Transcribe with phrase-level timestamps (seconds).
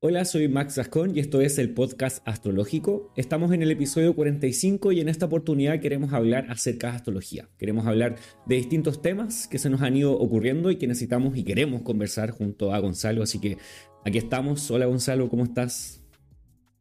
[0.00, 3.12] Hola, soy Max Zascón y esto es el podcast astrológico.
[3.16, 7.48] Estamos en el episodio 45 y en esta oportunidad queremos hablar acerca de astrología.
[7.58, 8.14] Queremos hablar
[8.46, 12.30] de distintos temas que se nos han ido ocurriendo y que necesitamos y queremos conversar
[12.30, 13.24] junto a Gonzalo.
[13.24, 13.58] Así que
[14.04, 14.70] aquí estamos.
[14.70, 16.00] Hola Gonzalo, ¿cómo estás?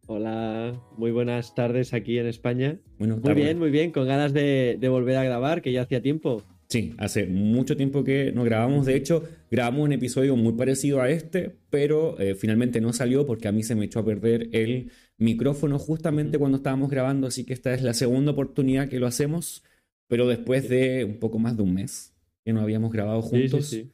[0.06, 2.78] Hola, muy buenas tardes aquí en España.
[3.00, 6.44] Muy bien, muy bien, con ganas de, de volver a grabar, que ya hacía tiempo.
[6.70, 8.86] Sí, hace mucho tiempo que no grabamos.
[8.86, 13.48] De hecho, grabamos un episodio muy parecido a este, pero eh, finalmente no salió porque
[13.48, 17.28] a mí se me echó a perder el micrófono justamente cuando estábamos grabando.
[17.28, 19.64] Así que esta es la segunda oportunidad que lo hacemos,
[20.08, 22.14] pero después de un poco más de un mes
[22.44, 23.68] que no habíamos grabado juntos.
[23.68, 23.92] Sí, sí,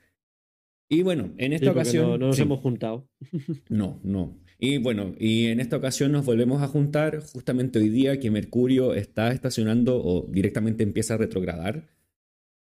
[0.94, 2.20] y bueno, en esta ocasión.
[2.20, 3.09] No, nos hemos juntado.
[3.70, 4.38] No, no.
[4.59, 8.94] Y bueno, y en esta ocasión nos volvemos a juntar justamente hoy día que Mercurio
[8.94, 11.90] está estacionando o directamente empieza a retrogradar.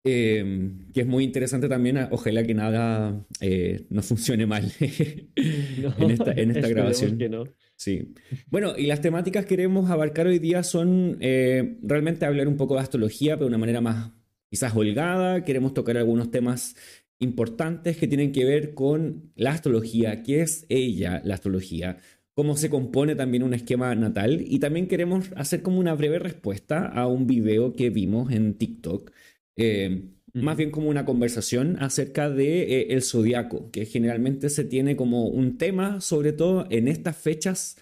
[0.07, 6.31] Em, que es muy interesante también, ojalá que nada eh, no funcione mal en esta,
[6.31, 7.17] en esta grabación.
[7.17, 7.45] Que no.
[7.75, 8.13] Sí.
[8.51, 12.75] Bueno, y las temáticas que queremos abarcar hoy día son eh, realmente hablar un poco
[12.75, 14.11] de astrología, pero de una manera más
[14.51, 15.43] quizás holgada.
[15.43, 16.75] Queremos tocar algunos temas
[17.17, 21.97] importantes que tienen que ver con la astrología, qué es ella, la astrología,
[22.35, 26.85] cómo se compone también un esquema natal y también queremos hacer como una breve respuesta
[26.85, 29.11] a un video que vimos en TikTok
[29.57, 34.95] eh, más bien como una conversación acerca de eh, el zodiaco, que generalmente se tiene
[34.95, 37.77] como un tema, sobre todo en estas fechas,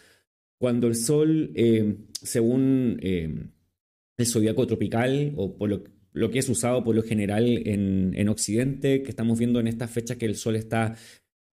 [0.60, 5.70] cuando el sol, eh, según el zodiaco tropical, o por
[6.14, 9.90] lo, que es usado por lo general en, en, Occidente, que estamos viendo en estas
[9.90, 10.96] fechas que el sol está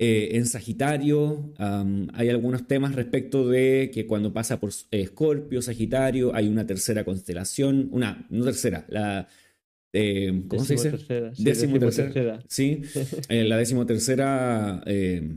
[0.02, 6.66] en Sagitario, hay algunos temas respecto de que cuando pasa por Escorpio, Sagitario, hay una
[6.66, 9.28] tercera constelación, una, no tercera, la
[9.92, 10.90] eh, ¿Cómo se dice?
[10.90, 12.42] Tercera, sí, décimo, tercera.
[12.48, 12.82] Sí,
[13.28, 15.36] eh, la decimotercera eh,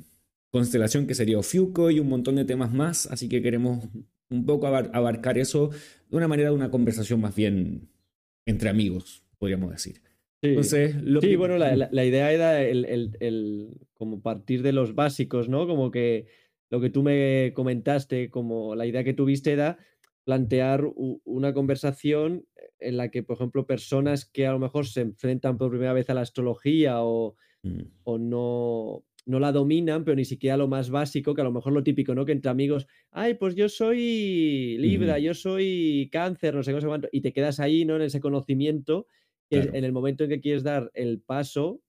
[0.52, 3.08] constelación que sería Ofiuco y un montón de temas más.
[3.08, 3.86] Así que queremos
[4.30, 5.70] un poco abarcar eso
[6.10, 7.90] de una manera de una conversación más bien
[8.46, 10.02] entre amigos, podríamos decir.
[10.42, 14.94] Sí, Entonces, sí bueno, la, la, idea era el, el, el, como partir de los
[14.94, 15.66] básicos, ¿no?
[15.66, 16.26] Como que
[16.70, 19.78] lo que tú me comentaste, como la idea que tuviste era
[20.26, 22.46] plantear una conversación
[22.84, 26.10] en la que, por ejemplo, personas que a lo mejor se enfrentan por primera vez
[26.10, 27.82] a la astrología o, mm.
[28.04, 31.74] o no, no la dominan, pero ni siquiera lo más básico, que a lo mejor
[31.74, 32.26] lo típico, ¿no?
[32.26, 37.10] Que entre amigos, ay, pues yo soy Libra, yo soy cáncer, no sé, no cuánto,
[37.12, 37.96] y te quedas ahí, ¿no?
[37.96, 39.08] En ese conocimiento,
[39.50, 41.80] en el momento en que quieres dar el paso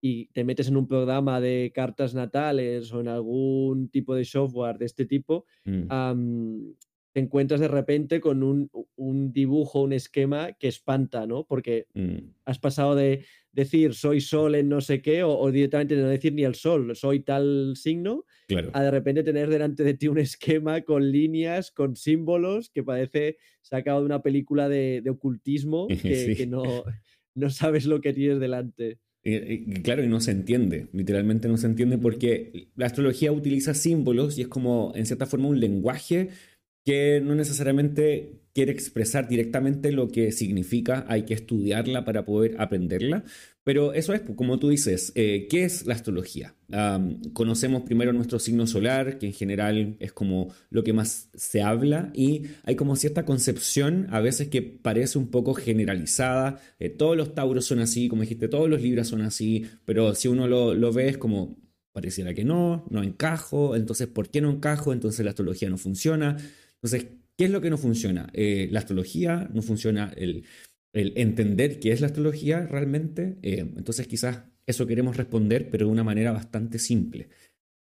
[0.00, 4.78] y te metes en un programa de cartas natales o en algún tipo de software
[4.78, 6.70] de este tipo, mm
[7.12, 11.44] te encuentras de repente con un, un, dibujo, un esquema que espanta, ¿no?
[11.44, 12.18] Porque mm.
[12.44, 16.44] has pasado de decir soy sol en no sé qué o, directamente no decir ni
[16.44, 18.24] el sol, soy tal signo,
[18.72, 23.38] a de repente tener delante de ti un esquema con líneas, con símbolos que parece
[23.62, 26.62] sacado de una película de, ocultismo que, que no,
[27.34, 28.98] no sabes lo que tienes delante.
[29.82, 34.42] claro, y no se entiende, literalmente no se entiende porque la astrología utiliza símbolos y
[34.42, 36.30] es como, en cierta forma, un lenguaje
[36.84, 43.24] que no necesariamente quiere expresar directamente lo que significa, hay que estudiarla para poder aprenderla,
[43.62, 46.54] pero eso es, como tú dices, eh, ¿qué es la astrología?
[47.32, 52.12] conocemos primero nuestro signo solar, que en general es como lo que más se habla,
[52.14, 57.34] y hay como cierta concepción a veces que parece un poco generalizada, eh, todos los
[57.34, 60.92] tauros son así, como dijiste, todos los libras son así, pero si uno lo, lo
[60.92, 61.56] ve es como
[61.92, 64.92] pareciera que no, no encajo, entonces ¿por qué no encajo?
[64.92, 66.36] Entonces la astrología no funciona.
[66.82, 68.30] Entonces, ¿qué es lo que no funciona?
[68.32, 70.44] Eh, la astrología, no funciona el,
[70.92, 73.36] entender qué es la astrología realmente.
[73.42, 77.28] Eh, entonces, quizás eso queremos responder, pero de una manera bastante simple.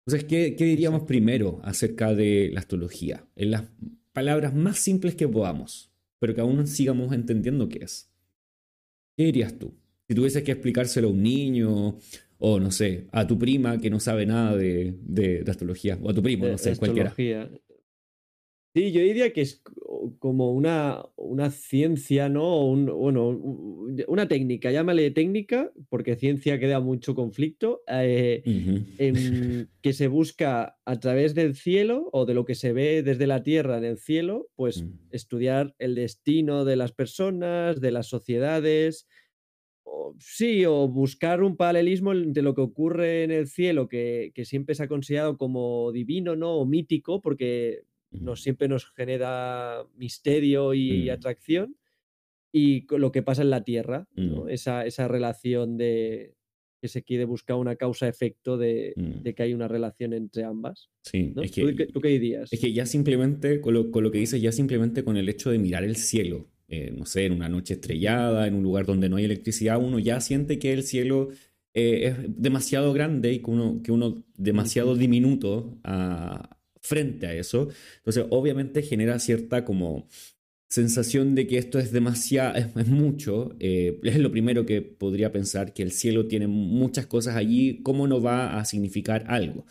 [0.06, 3.26] Entonces, ¿qué, diríamos primero acerca de la astrología?
[3.36, 3.64] En las
[4.12, 8.10] palabras más simples que podamos, pero que aún sigamos entendiendo qué es.
[9.16, 9.74] ¿Qué dirías tú?
[10.06, 11.98] Si tuvieses que explicárselo a un niño,
[12.38, 16.14] o no sé, a tu prima que no sabe nada de, de, astrología, o a
[16.14, 17.14] tu primo, no sé, cualquiera.
[18.74, 19.62] Sí, yo diría que es
[20.18, 22.66] como una, una ciencia, ¿no?
[22.66, 23.28] Un, bueno,
[24.08, 28.42] una técnica, llámale técnica, porque ciencia queda mucho conflicto, eh,
[29.80, 33.44] que se busca a través del cielo o de lo que se ve desde la
[33.44, 34.90] Tierra en el cielo, pues mm.
[35.12, 39.06] estudiar el destino de las personas, de las sociedades,
[40.18, 44.74] sí, o buscar un paralelismo de lo que ocurre en el cielo, que, que, siempre
[44.74, 46.56] se ha considerado como divino, ¿no?
[46.56, 47.84] O mítico, porque
[48.20, 51.10] nos, siempre nos genera misterio y mm.
[51.10, 51.76] atracción,
[52.52, 54.48] y lo que pasa en la Tierra, mm.
[54.48, 56.36] esa, esa, relación de
[56.80, 59.22] que se quiere buscar una causa-efecto de, mm.
[59.22, 60.90] de, que hay una relación entre ambas.
[61.02, 62.52] Sí, es que, ¿Tú, qué, dirías?
[62.52, 65.50] Es que ya simplemente, con lo, con lo, que dices, ya simplemente con el hecho
[65.50, 69.08] de mirar el cielo, eh, no sé, en una noche estrellada, en un lugar donde
[69.08, 71.30] no hay electricidad, uno ya siente que el cielo
[71.72, 76.53] eh, es demasiado grande y que uno, que uno demasiado diminuto a,
[76.84, 77.68] frente a eso.
[77.96, 80.06] Entonces, obviamente genera cierta como
[80.68, 83.56] sensación de que esto es demasiado, es, mucho.
[83.58, 88.06] Eh, es lo primero que podría pensar, que el cielo tiene muchas cosas allí, ¿cómo
[88.06, 89.66] no va a significar algo?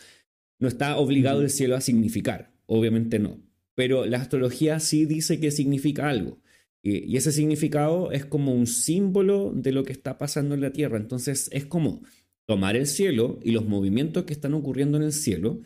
[0.59, 3.39] No está obligado el cielo a significar, obviamente no.
[3.75, 6.41] Pero la astrología sí dice que significa algo.
[6.81, 10.97] Y, ese significado es como un símbolo de lo que está pasando en la Tierra.
[10.97, 12.01] Entonces es como
[12.45, 15.61] tomar el cielo y los movimientos que están ocurriendo en el cielo,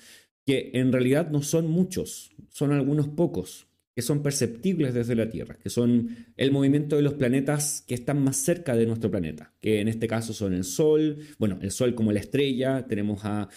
[0.48, 5.58] que en realidad no son muchos, son algunos pocos, que son perceptibles desde la Tierra,
[5.62, 9.82] que son el movimiento de los planetas que están más cerca de nuestro planeta, que
[9.82, 13.50] en este caso son el Sol, bueno, el Sol como la estrella, tenemos a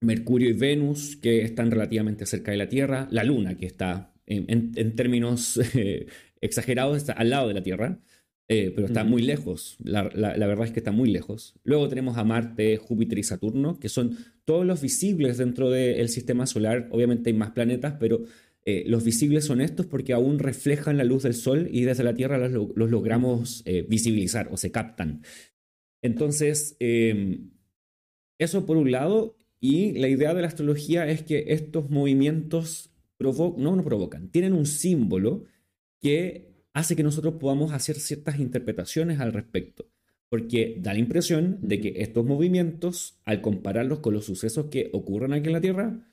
[0.00, 4.94] Mercurio y Venus, que están relativamente cerca de la Tierra, la Luna, que está en,
[4.94, 6.06] términos eh,
[6.42, 7.98] exagerados, está al lado de la Tierra,
[8.50, 11.54] eh, pero está muy lejos, la, verdad es que está muy lejos.
[11.64, 14.16] Luego tenemos a Marte, Júpiter y Saturno, que son
[14.46, 18.22] todos los visibles dentro del sistema solar, obviamente hay más planetas, pero
[18.64, 22.14] eh, los visibles son estos porque aún reflejan la luz del Sol y desde la
[22.14, 25.22] Tierra los, logramos eh, visibilizar o se captan.
[26.00, 27.50] Entonces, em,
[28.38, 33.76] eso por un lado, y la idea de la astrología es que estos movimientos no
[33.76, 35.44] nos provocan, tienen un símbolo
[36.00, 36.47] que
[36.78, 39.90] hace que nosotros podamos hacer ciertas interpretaciones al respecto,
[40.28, 45.32] porque da la impresión de que estos movimientos, al compararlos con los sucesos que ocurren
[45.32, 46.08] aquí en la Tierra,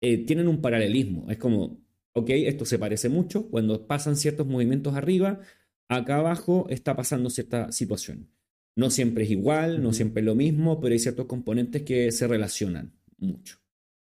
[0.00, 1.28] eh, tienen un paralelismo.
[1.30, 1.80] Es como,
[2.12, 5.40] ok, esto se parece mucho, cuando pasan ciertos movimientos arriba,
[5.88, 8.28] acá abajo está pasando cierta situación.
[8.76, 12.28] No siempre es igual, no siempre es lo mismo, pero hay ciertos componentes que se
[12.28, 13.58] relacionan mucho.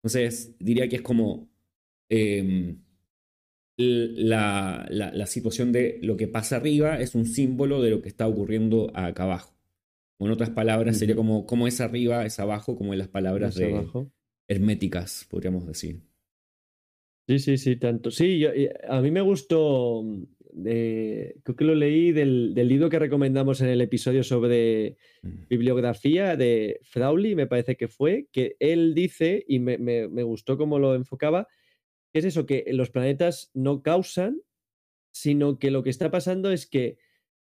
[0.04, 1.50] Entonces, diría que es como
[2.10, 2.78] em,
[3.82, 8.28] la, la, situación de lo que pasa arriba es un símbolo de lo que está
[8.28, 9.54] ocurriendo acá abajo.
[10.20, 13.74] en otras palabras, sería como, como es arriba, es abajo, como en las palabras de,
[13.74, 14.12] abajo
[14.52, 16.02] herméticas, podríamos decir.
[17.28, 18.12] Sí, sí, sí, tanto.
[18.12, 18.44] Sí,
[18.88, 20.04] a mí me gustó,
[20.66, 25.48] eh, creo que lo leí del, libro que recomendamos en el episodio sobre mm.
[25.50, 30.80] bibliografía de Frauli, me parece que fue, que él dice, y me, me gustó cómo
[30.80, 31.48] lo enfocaba,
[32.20, 34.42] es eso, que los planetas no causan,
[35.14, 36.98] sino que lo que está pasando es que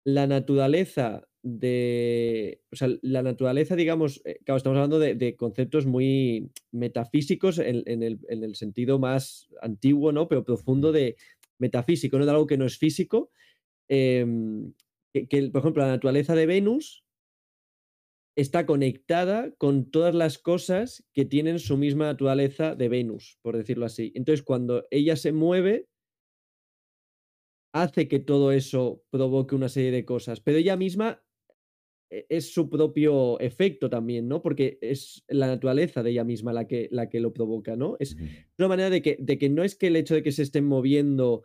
[0.04, 6.50] la naturaleza de, o sea, la naturaleza, digamos, eh, claro, estamos hablando de, conceptos muy
[6.72, 10.28] metafísicos en, el, sentido más antiguo, ¿no?
[10.28, 11.16] Pero profundo de
[11.58, 12.24] metafísico, ¿no?
[12.24, 13.30] De algo que no es físico.
[13.88, 14.72] Em,
[15.12, 17.05] que, por ejemplo, la naturaleza de Venus
[18.36, 23.86] está conectada con todas las cosas que tienen su misma naturaleza de Venus, por decirlo
[23.86, 24.12] así.
[24.14, 25.88] Entonces, cuando ella se mueve,
[27.72, 31.22] hace que todo eso provoque una serie de cosas, pero ella misma
[32.10, 34.42] e, es su propio efecto también, ¿no?
[34.42, 37.96] Porque es la naturaleza de ella misma la que, la que lo provoca, ¿no?
[37.98, 38.16] Es
[38.58, 40.66] una manera de que, de que no es que el hecho de que se estén
[40.66, 41.44] moviendo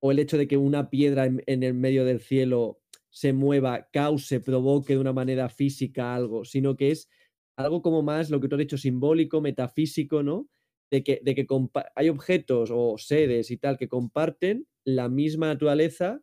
[0.00, 2.80] o el hecho de que una piedra en, el medio del cielo
[3.16, 7.08] se mueva, cause, provoque de una manera física algo, sino que es
[7.56, 10.50] algo como más lo que tú has dicho, simbólico, metafísico, ¿no?
[10.90, 11.46] De que, de que
[11.94, 16.20] hay objetos o seres y tal que comparten la misma naturaleza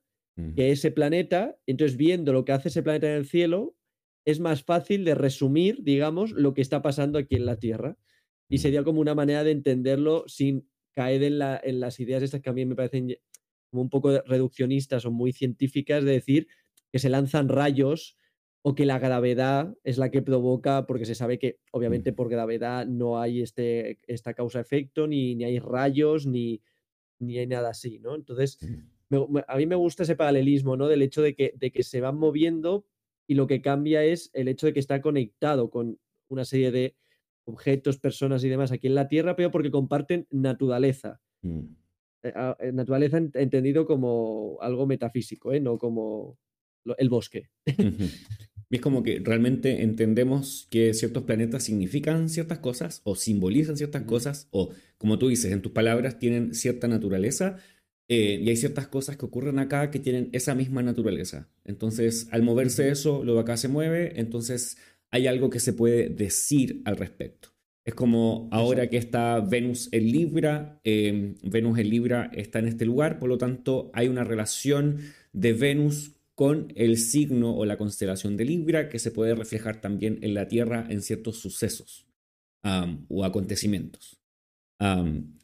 [0.55, 3.75] que ese planeta, entonces viendo lo que hace ese planeta en el cielo,
[4.23, 7.97] es más fácil de resumir, digamos, lo que está pasando aquí en la Tierra.
[8.51, 12.41] Y sería como una manera de entenderlo sin caer en, la, en las ideas estas
[12.41, 13.15] que a mí me parecen
[13.71, 16.47] como un poco reduccionistas o muy científicas de decir
[16.93, 18.19] que se lanzan rayos
[18.61, 22.85] o que la gravedad es la que provoca, porque se sabe que obviamente por gravedad
[22.85, 26.61] no hay este, esta causa-efecto, ni, ni hay rayos, ni,
[27.17, 28.13] ni hay nada así, ¿no?
[28.13, 28.59] Entonces,
[29.47, 30.87] a mí me gusta ese paralelismo, ¿no?
[30.87, 32.85] Del hecho de que, de que se van moviendo
[33.25, 36.95] y lo que cambia es el hecho de que está conectado con una serie de
[37.45, 41.21] objetos, personas y demás aquí en la Tierra, pero porque comparten naturaleza.
[41.41, 41.59] Mm.
[42.21, 45.59] Eh, ah, eh, naturaleza entendido como algo metafísico, ¿eh?
[45.59, 46.37] no como
[46.97, 47.49] el bosque.
[48.69, 54.47] es como que realmente entendemos que ciertos planetas significan ciertas cosas o simbolizan ciertas cosas
[54.51, 57.57] o, como tú dices, en tus palabras, tienen cierta naturaleza,
[58.09, 61.49] eh, y hay ciertas cosas que ocurren acá que tienen esa misma naturaleza.
[61.63, 64.77] Entonces, al moverse eso, lo de acá se mueve, entonces
[65.09, 67.49] hay algo que se puede decir al respecto.
[67.85, 72.85] Es como ahora que está Venus en Libra, em, Venus en Libra está en este
[72.85, 74.99] lugar, por lo tanto hay una relación
[75.33, 80.19] de Venus con el signo o la constelación de Libra, que se puede reflejar también
[80.21, 82.07] en la Tierra en ciertos sucesos
[83.09, 84.19] o acontecimientos.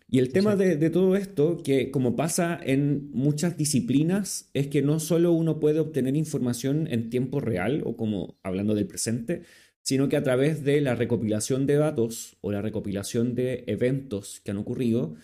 [0.07, 4.99] y el tema de, todo esto, que como pasa en muchas disciplinas, es que no
[4.99, 9.43] solo uno puede obtener información en tiempo real, o como hablando del presente,
[9.83, 14.51] sino que a través de la recopilación de datos o la recopilación de eventos que
[14.51, 15.15] han ocurrido,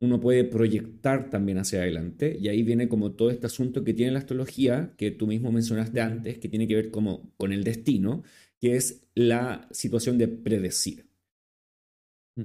[0.00, 2.36] uno puede proyectar también hacia adelante.
[2.40, 6.00] Y ahí viene como todo este asunto que tiene la astrología, que tú mismo mencionaste
[6.00, 8.22] antes, que tiene que ver como con el destino,
[8.60, 11.06] que es la situación de predecir.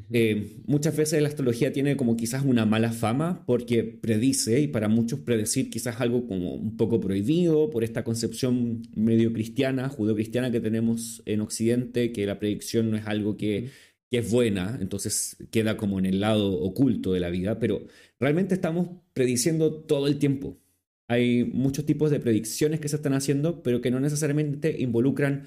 [0.09, 4.87] Eh, muchas veces la astrología tiene como quizás una mala fama porque predice y para
[4.87, 10.61] muchos predecir quizás algo como un poco prohibido por esta concepción medio cristiana, judeocristiana que
[10.61, 13.69] tenemos en Occidente, que la predicción no es algo que,
[14.11, 17.87] que es buena, entonces queda como en el lado oculto de la vida, pero
[18.19, 20.59] realmente estamos prediciendo todo el tiempo.
[21.07, 25.45] Hay muchos tipos de predicciones que se están haciendo, pero que no necesariamente involucran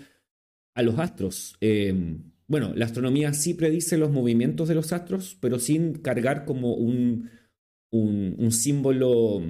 [0.74, 1.56] a los astros.
[1.60, 1.94] Eh,
[2.46, 7.30] bueno, la astronomía sí predice los movimientos de los astros, pero sin cargar como un,
[7.90, 9.42] un, símbolo,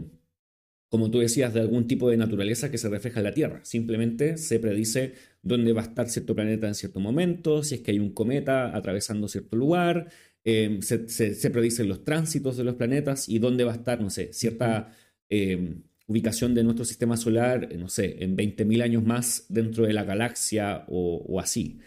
[0.94, 3.58] como tú decías, de algún tipo de naturaleza que se refleja en la Tierra.
[3.64, 7.90] Simplemente se predice dónde va a estar cierto planeta en cierto momento, si es que
[7.90, 10.06] hay un cometa atravesando cierto lugar,
[10.44, 14.08] eh, se, se, predicen los tránsitos de los planetas y dónde va a estar, no
[14.08, 14.92] sé, cierta
[15.28, 20.04] eh, ubicación de nuestro sistema solar, no sé, en 20.000 años más dentro de la
[20.04, 21.80] galaxia o, o así.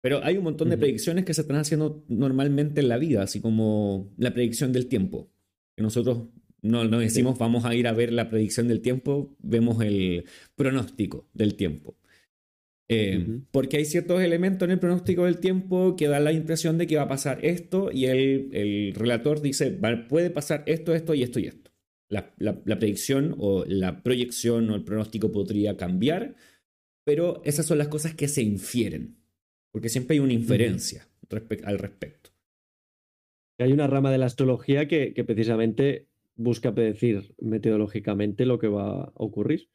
[0.00, 3.40] Pero hay un montón de predicciones que se están haciendo normalmente en la vida, así
[3.40, 5.32] como la predicción del tiempo.
[5.74, 6.28] Que nosotros
[6.64, 10.24] no, no decimos vamos a ir a ver la predicción del tiempo, vemos el
[10.56, 11.96] pronóstico del tiempo.
[12.88, 16.86] Eh, porque hay ciertos elementos en el pronóstico del tiempo que dan la impresión de
[16.86, 19.70] que va a pasar esto y el, el relator dice,
[20.08, 21.70] puede pasar esto, esto y esto y esto.
[22.10, 26.34] La, la, la, predicción o la proyección o el pronóstico podría cambiar,
[27.04, 29.24] pero esas son las cosas que se infieren
[29.74, 31.08] porque siempre hay una inferencia
[31.64, 32.30] al respecto.
[33.58, 36.06] Hay una rama de la astrología que, precisamente
[36.36, 39.68] busca predecir metodológicamente lo que va a ocurrir.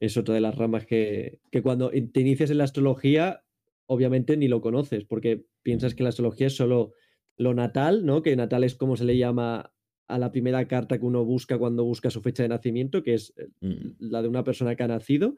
[0.00, 3.44] Es otra de las ramas que, que, cuando te inicias en la astrología,
[3.86, 6.92] obviamente ni lo conoces, porque piensas que la astrología es solo
[7.36, 8.22] lo natal, ¿no?
[8.22, 9.72] Que natal es como se le llama
[10.08, 13.32] a la primera carta que uno busca cuando busca su fecha de nacimiento, que es
[13.36, 13.48] eh,
[13.98, 15.36] la de una persona que ha nacido.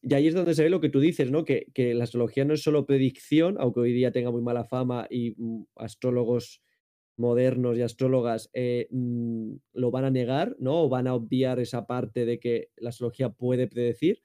[0.00, 1.44] Y ahí es donde se ve lo que tú dices, ¿no?
[1.44, 5.34] Que, la astrología no es solo predicción, aunque hoy día tenga muy mala fama y
[5.36, 6.62] mm, astrólogos
[7.16, 10.84] modernos y astrólogas eh, mm, lo van a negar, ¿no?
[10.84, 14.20] O van a obviar esa parte de que la astrología puede predecir,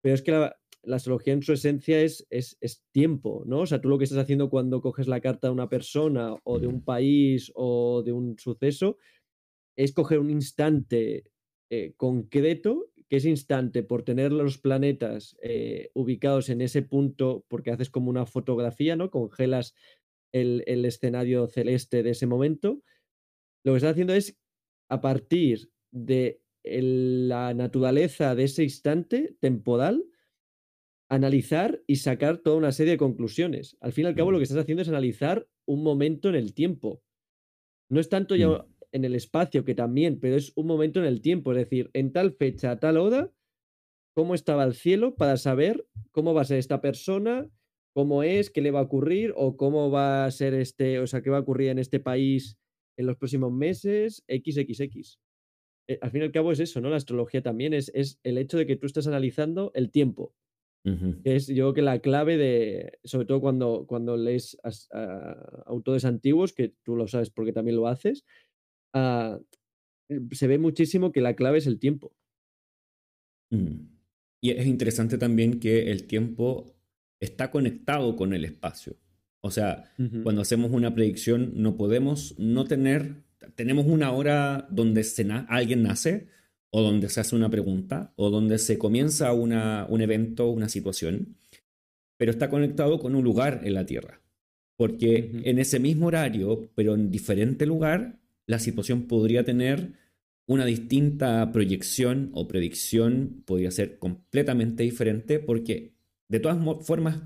[0.00, 0.56] pero es que la,
[0.90, 3.60] astrología en su esencia es, es, es, tiempo, ¿no?
[3.60, 6.58] O sea, tú lo que estás haciendo cuando coges la carta de una persona o
[6.58, 6.84] de un mm.
[6.84, 8.98] país o de un suceso
[9.76, 11.30] es coger un instante
[11.70, 17.70] eh, concreto que ese instante, por tener los planetas eh, ubicados en ese punto, porque
[17.70, 19.10] haces como una fotografía, ¿no?
[19.10, 19.74] Congelas
[20.32, 22.82] el, escenario celeste de ese momento,
[23.64, 24.38] lo que estás haciendo es,
[24.88, 30.04] a partir de la naturaleza de ese instante temporal,
[31.08, 33.76] analizar y sacar toda una serie de conclusiones.
[33.80, 36.54] Al fin y al cabo, lo que estás haciendo es analizar un momento en el
[36.54, 37.02] tiempo.
[37.90, 41.06] No es tanto ya mm en el espacio, que también, pero es un momento en
[41.06, 43.32] el tiempo, es decir, en tal fecha, a tal hora,
[44.14, 47.48] cómo estaba el cielo para saber cómo va a ser esta persona,
[47.94, 51.22] cómo es, qué le va a ocurrir o cómo va a ser este, o sea,
[51.22, 52.58] qué va a ocurrir en este país
[52.98, 55.18] en los próximos meses, XXX.
[55.88, 56.90] Eh, al fin y al cabo es eso, ¿no?
[56.90, 60.34] La astrología también es, es el hecho de que tú estás analizando el tiempo.
[61.22, 64.58] Es yo creo que la clave de, sobre todo cuando, cuando lees
[65.64, 68.24] autores antiguos, que tú lo sabes porque también lo haces,
[68.92, 69.40] Ah,
[70.32, 72.14] se ve muchísimo que la clave es el tiempo.
[73.50, 73.88] Mm.
[74.42, 76.74] Y es interesante también que el tiempo
[77.22, 78.96] está conectado con el espacio.
[79.40, 83.22] O sea, cuando hacemos una predicción no podemos no tener,
[83.54, 86.28] tenemos una hora donde se alguien nace
[86.70, 91.36] o donde se hace una pregunta o donde se comienza una, un evento, una situación,
[92.16, 94.20] pero está conectado con un lugar en la Tierra.
[94.76, 99.92] Porque en ese mismo horario, pero en diferente lugar, la situación podría tener
[100.46, 105.91] una distinta proyección o predicción, podría ser completamente diferente, porque
[106.32, 107.20] de todas formas,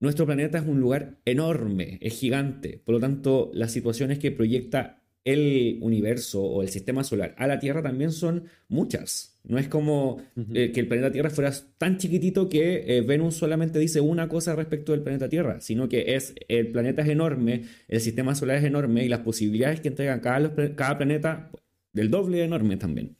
[0.00, 5.00] nuestro planeta es un lugar enorme, es gigante, por lo tanto, las situaciones que proyecta
[5.24, 9.40] el universo o el sistema solar a la Tierra también son muchas.
[9.44, 10.20] No es como
[10.54, 14.56] eh, que el planeta Tierra fuera tan chiquitito que eh, Venus solamente dice una cosa
[14.56, 18.64] respecto del planeta Tierra, sino que es el planeta es enorme, el sistema solar es
[18.64, 21.52] enorme y las posibilidades que entregan cada, cada planeta
[21.92, 23.16] del doble enorme también.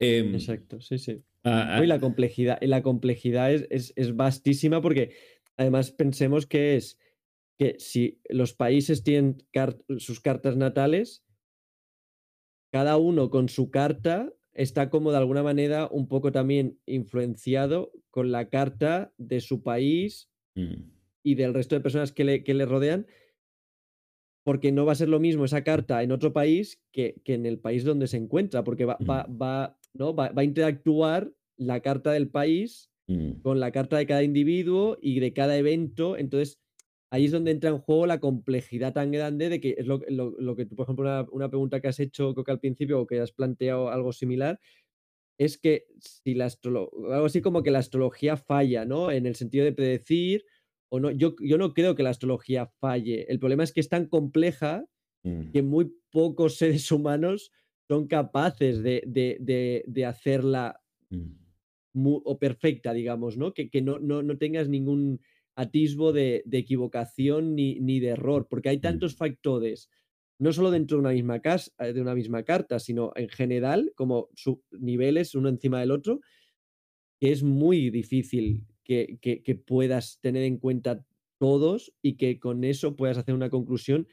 [0.00, 1.22] Em, Exacto, sí, sí.
[1.48, 2.00] Ah, y la ah.
[2.00, 5.14] complejidad, la complejidad es, es, vastísima porque
[5.56, 6.98] además pensemos que es
[7.56, 9.38] que si los países tienen
[9.98, 11.24] sus cartas natales,
[12.72, 18.32] cada uno con su carta está como de alguna manera un poco también influenciado con
[18.32, 20.82] la carta de su país mm.
[21.22, 23.06] y del resto de personas que le, que le, rodean,
[24.44, 27.46] porque no va a ser lo mismo esa carta en otro país que, que en
[27.46, 29.40] el país donde se encuentra, porque va, va, mm.
[29.40, 30.14] va, ¿no?
[30.14, 33.40] va, a interactuar la carta del país mm.
[33.42, 36.16] con la carta de cada individuo y de cada evento.
[36.16, 36.60] Entonces,
[37.10, 40.56] ahí es donde entra en juego la complejidad tan grande de que es lo, lo,
[40.56, 43.20] que tú, por ejemplo, una, pregunta que has hecho, creo que al principio, o que
[43.20, 44.60] has planteado algo similar,
[45.38, 49.10] es que si la algo así como que la astrología falla, ¿no?
[49.10, 50.44] En el sentido de predecir
[50.88, 51.10] o no.
[51.10, 53.26] Yo, yo no creo que la astrología falle.
[53.28, 54.84] El problema es que es tan compleja
[55.24, 55.50] mm.
[55.52, 57.52] que muy pocos seres humanos
[57.88, 62.06] son capaces de, de, de, hacerla mm.
[62.24, 63.54] o perfecta, digamos, ¿no?
[63.54, 65.20] Que, que no, no, no tengas ningún
[65.54, 68.82] atisbo de, equivocación ni, ni, de error, porque hay mm.
[68.82, 69.90] tantos factores,
[70.38, 73.92] no solo dentro de una, misma casa, eh, de una misma carta, sino en general,
[73.96, 74.28] como
[74.72, 76.20] niveles uno encima del otro,
[77.18, 81.04] que es muy difícil que, que, puedas tener en cuenta
[81.38, 84.06] todos y que con eso puedas hacer una conclusión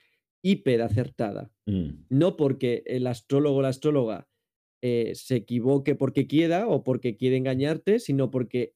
[0.44, 1.52] hiper acertada.
[1.66, 2.06] Mm.
[2.10, 4.28] No porque el astrólogo o la astróloga
[4.84, 8.76] eh, se equivoque porque quiera o porque quiere engañarte, sino porque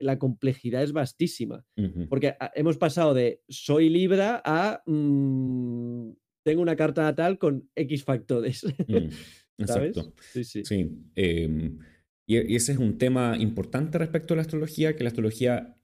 [0.00, 1.64] la complejidad es vastísima.
[2.08, 6.10] Porque ah, hemos pasado de soy Libra a mm,
[6.44, 8.64] tengo una carta natal con X factores.
[8.64, 9.08] Mm,
[9.58, 10.12] exacto.
[10.32, 10.64] Sí, sí.
[10.64, 10.90] sí.
[11.14, 11.78] Em,
[12.26, 15.77] y, ese es un tema importante respecto a la astrología, que la astrología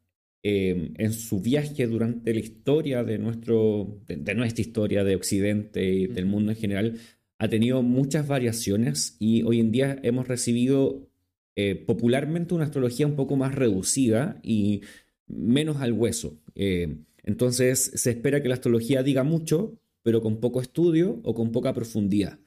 [0.44, 6.06] em, en su viaje durante la historia de, nuestro, de, nuestra historia de Occidente y
[6.06, 7.00] del mundo en general,
[7.38, 11.08] ha tenido muchas variaciones y hoy en día hemos recibido
[11.56, 14.82] eh, popularmente una astrología un poco más reducida y
[15.26, 16.38] menos al hueso.
[16.54, 21.50] Eh, entonces se espera que la astrología diga mucho, pero con poco estudio o con
[21.50, 22.38] poca profundidad.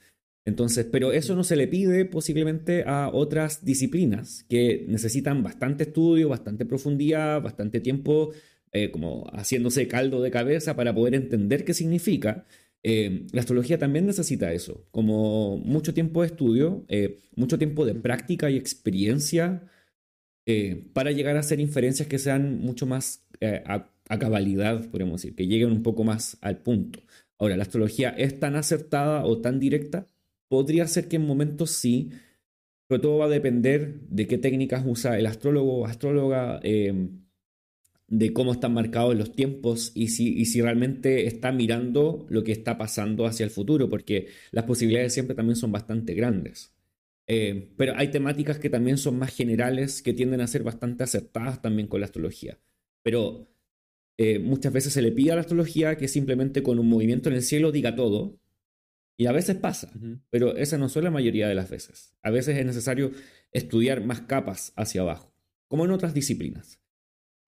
[0.47, 6.29] Entonces, pero eso no se le pide posiblemente a otras disciplinas que necesitan bastante estudio,
[6.29, 8.31] bastante profundidad, bastante tiempo
[8.71, 12.45] eh, como haciéndose caldo de cabeza para poder entender qué significa.
[12.81, 17.95] Eh, la astrología también necesita eso, como mucho tiempo de estudio, eh, mucho tiempo de
[17.95, 19.69] práctica y experiencia
[20.93, 23.27] para llegar a hacer inferencias que sean mucho más
[23.65, 27.01] a, cabalidad, podríamos decir, que lleguen un poco más al punto.
[27.37, 30.07] Ahora, ¿la astrología es tan acertada o tan directa?
[30.47, 32.11] Podría ser que en momentos sí,
[32.87, 36.61] pero todo va a depender de qué técnicas usa el astrólogo o astróloga
[38.07, 43.25] de cómo están marcados los tiempos y si, realmente está mirando lo que está pasando
[43.25, 46.73] hacia el futuro, porque las posibilidades siempre también son bastante grandes.
[47.27, 51.61] Eh, pero hay temáticas que también son más generales, que tienden a ser bastante acertadas
[51.61, 52.57] también con la astrología.
[53.03, 53.49] Pero
[54.17, 57.35] eh, muchas veces se le pide a la astrología que simplemente con un movimiento en
[57.35, 58.39] el cielo diga todo.
[59.17, 59.91] Y a veces pasa,
[60.29, 62.13] pero esa no son la mayoría de las veces.
[62.21, 63.11] A veces es necesario
[63.51, 65.33] estudiar más capas hacia abajo,
[65.67, 66.79] como en otras disciplinas.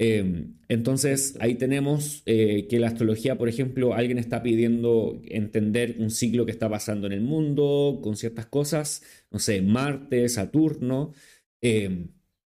[0.02, 6.10] Em, entonces ahí tenemos eh, que la astrología, por ejemplo, alguien está pidiendo entender un
[6.10, 11.12] ciclo que está pasando en el mundo con ciertas cosas, no sé, Marte, Saturno,
[11.62, 12.08] em,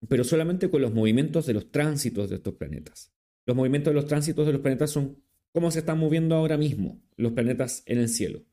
[0.08, 3.12] pero solamente con los movimientos de los tránsitos de estos planetas.
[3.46, 7.00] Los movimientos de los tránsitos de los planetas son cómo se están moviendo ahora mismo
[7.16, 8.44] los planetas en el cielo.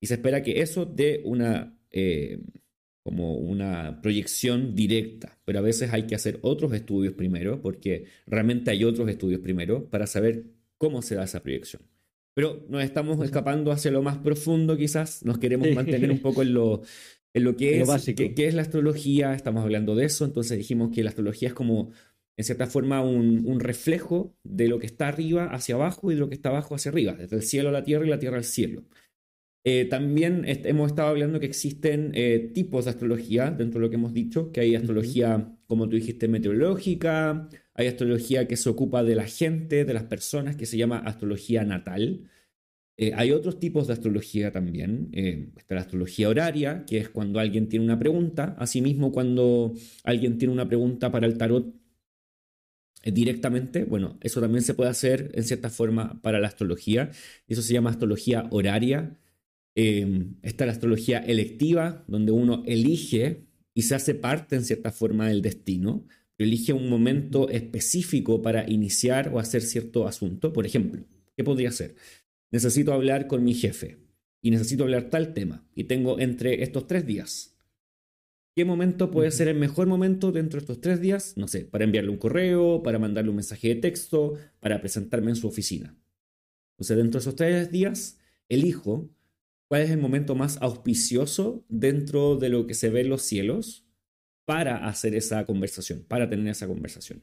[0.00, 1.78] Y se espera que eso dé una...
[1.90, 2.40] Eh,
[3.06, 8.72] como una proyección directa, pero a veces hay que hacer otros estudios primero, porque realmente
[8.72, 11.82] hay otros estudios primero para saber cómo se da esa proyección.
[12.34, 16.52] Pero nos estamos escapando hacia lo más profundo quizás, nos queremos mantener un poco en
[16.52, 16.82] lo,
[17.32, 21.04] en lo que es, qué, es la astrología, estamos hablando de eso, entonces dijimos que
[21.04, 21.92] la astrología es como,
[22.36, 26.20] en cierta forma, un, un reflejo de lo que está arriba hacia abajo y de
[26.20, 28.38] lo que está abajo hacia arriba, desde el cielo a la tierra y la tierra
[28.38, 28.82] al cielo.
[29.68, 33.96] Eh, también hemos estado hablando que existen eh, tipos de astrología, dentro de lo que
[33.96, 39.16] hemos dicho, que hay astrología, como tú dijiste, meteorológica, hay astrología que se ocupa de
[39.16, 42.30] la gente, de las personas, que se llama astrología natal.
[42.96, 45.10] Eh, hay otros tipos de astrología también.
[45.56, 48.54] está la astrología horaria, que es cuando alguien tiene una pregunta.
[48.60, 49.74] Asimismo, cuando
[50.04, 51.74] alguien tiene una pregunta para el tarot
[53.04, 57.10] directamente, bueno, eso también se puede hacer en cierta forma para la astrología.
[57.48, 59.18] Eso se llama astrología horaria.
[59.78, 65.28] Em, está la astrología electiva, donde uno elige y se hace parte en cierta forma
[65.28, 66.06] del destino,
[66.38, 70.54] elige un momento específico para iniciar o hacer cierto asunto.
[70.54, 71.04] Por ejemplo,
[71.36, 71.94] ¿qué podría ser?
[72.50, 73.98] Necesito hablar con mi jefe
[74.40, 77.58] y necesito hablar tal tema y tengo entre estos tres días.
[78.54, 81.36] ¿Qué momento puede ser el mejor momento dentro de estos tres días?
[81.36, 85.36] No sé, para enviarle un correo, para mandarle un mensaje de texto, para presentarme en
[85.36, 85.94] su oficina.
[86.72, 89.10] Entonces, dentro de esos tres días, elijo
[89.68, 93.84] cuál es el momento más auspicioso dentro de lo que se ve en los cielos
[94.44, 97.22] para hacer esa conversación, para tener esa conversación.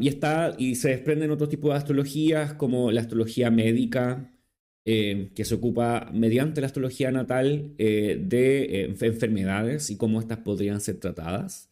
[0.00, 4.32] y está, y se desprenden otros tipos de astrologías, como la astrología médica,
[4.90, 10.38] eh, que se ocupa mediante la astrología natal eh, de eh, enfermedades y cómo estas
[10.38, 11.70] podrían ser tratadas.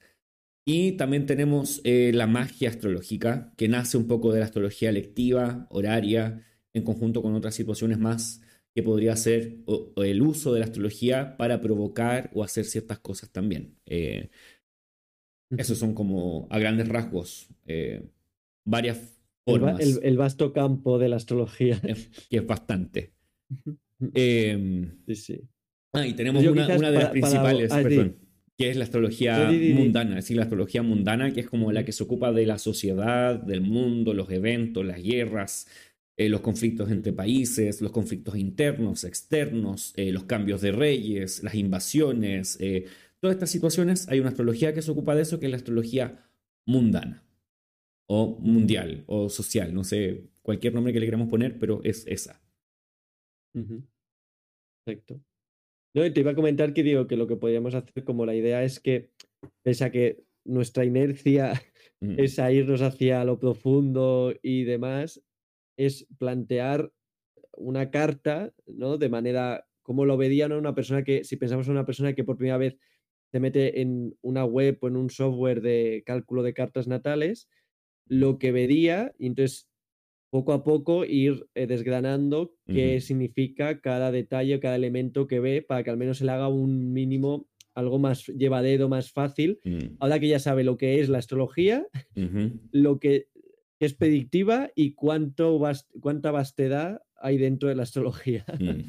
[0.66, 6.44] Y también tenemos la magia astrológica, que nace un poco de la astrología lectiva, horaria,
[6.76, 8.40] en conjunto con otras situaciones más,
[8.74, 9.56] que podría ser
[9.96, 13.78] el uso de la astrología para provocar o hacer ciertas cosas también.
[15.56, 17.48] esos son como a grandes rasgos
[18.64, 21.80] varias el, vasto campo de la astrología.
[22.30, 23.12] Que es bastante.
[24.12, 25.40] Em, sí, sí.
[25.92, 28.16] Ah, y tenemos una, de las principales, ah, perdón,
[28.58, 31.92] que es la astrología mundana, es decir, la astrología mundana, que es como la que
[31.92, 35.68] se ocupa de la sociedad, del mundo, los eventos, las guerras,
[36.18, 41.54] eh, los conflictos entre países, los conflictos internos, externos, eh, los cambios de reyes, las
[41.54, 42.86] invasiones, eh,
[43.20, 46.26] todas estas situaciones, hay una astrología que se ocupa de eso, que es la astrología
[46.66, 47.22] mundana
[48.08, 52.40] o mundial o social, no sé, cualquier nombre que le queramos poner, pero es esa.
[53.52, 55.20] Perfecto.
[55.94, 58.62] No, te iba a comentar que digo que lo que podríamos hacer como la idea
[58.62, 59.10] es que,
[59.62, 61.60] pese a que nuestra inercia
[62.00, 62.14] mm.
[62.20, 65.22] es a irnos hacia lo profundo y demás,
[65.76, 66.92] es plantear
[67.56, 68.98] una carta, ¿no?
[68.98, 72.36] De manera, como lo vería una persona que, si pensamos en una persona que por
[72.36, 72.76] primera vez
[73.32, 77.48] se mete en una web o en un software de cálculo de cartas natales,
[78.06, 79.68] lo que vería, y entonces
[80.30, 85.82] poco a poco ir eh, desgranando qué significa cada detalle, cada elemento que ve, para
[85.82, 89.60] que al menos se le haga un mínimo, algo más llevadero, más fácil.
[89.64, 89.96] Mm.
[90.00, 91.86] Ahora que ya sabe lo que es la astrología,
[92.70, 93.28] lo que
[93.80, 95.60] es predictiva y cuánto
[96.00, 98.44] cuánta vastedad hay dentro de la astrología.
[98.58, 98.82] Mm.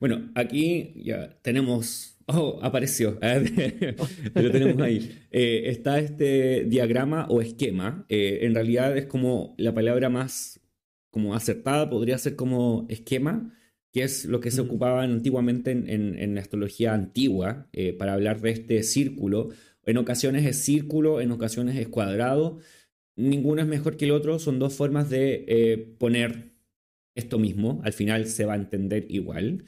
[0.00, 3.18] Bueno, aquí ya tenemos Oh, apareció.
[4.34, 5.10] Lo tenemos ahí.
[5.30, 8.06] Eh, está este diagrama o esquema.
[8.08, 10.60] Eh, en realidad es como la palabra más
[11.10, 13.54] como acertada, podría ser como esquema,
[13.92, 18.50] que es lo que se ocupaba antiguamente en, la astrología antigua eh, para hablar de
[18.50, 19.50] este círculo.
[19.84, 22.58] En ocasiones es círculo, en ocasiones es cuadrado.
[23.16, 24.38] Ninguno es mejor que el otro.
[24.38, 26.52] Son dos formas de poner
[27.14, 27.80] esto mismo.
[27.84, 29.64] Al final se va a entender igual.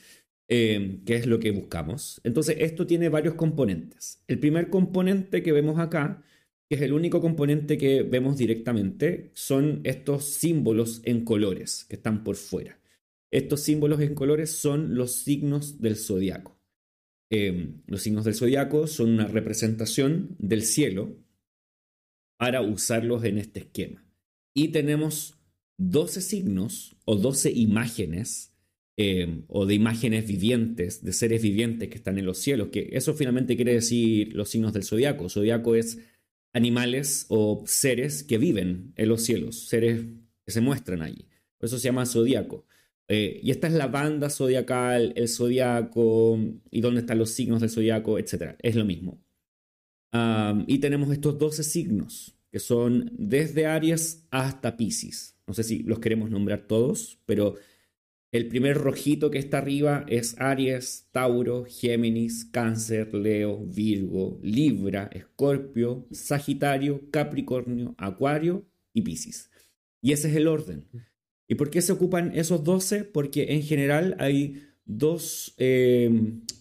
[0.49, 2.21] Em, que es lo que buscamos.
[2.23, 4.23] Entonces, esto tiene varios componentes.
[4.29, 6.23] El primer componente que vemos acá,
[6.69, 12.23] que es el único componente que vemos directamente, son estos símbolos en colores que están
[12.23, 12.79] por fuera.
[13.33, 16.57] Estos símbolos en colores son los signos del zodiaco.
[17.29, 21.17] Em, los signos del zodiaco son una representación del cielo
[22.37, 24.05] para usarlos en este esquema.
[24.55, 25.39] Y tenemos
[25.79, 28.57] 12 signos o 12 imágenes
[28.99, 33.13] Em, o de imágenes vivientes, de seres vivientes que están en los cielos, que eso
[33.13, 35.29] finalmente quiere decir los signos del zodiaco.
[35.29, 35.99] Zodiaco es
[36.55, 40.07] animales o seres que viven en los cielos, seres
[40.47, 41.29] que se muestran allí.
[41.59, 42.65] Por eso se llama zodiaco.
[43.09, 46.39] Eh, y esta es la banda zodiacal, el zodiaco,
[46.71, 48.57] y dónde están los signos del zodiaco, etc.
[48.63, 49.23] Es lo mismo.
[50.67, 55.37] Y tenemos estos 12 signos, que son desde Aries hasta Pisces.
[55.47, 57.55] No sé si los queremos nombrar todos, pero
[58.33, 66.07] el primer rojito que está arriba es Aries, Tauro, Géminis, Cáncer, Leo, Virgo, Libra, Escorpio,
[66.11, 69.51] Sagitario, Capricornio, Acuario y Piscis.
[70.03, 70.85] Y ese es el orden.
[71.49, 73.05] ¿Y por qué se ocupan esos 12?
[73.05, 76.11] Porque en general hay dos, eh,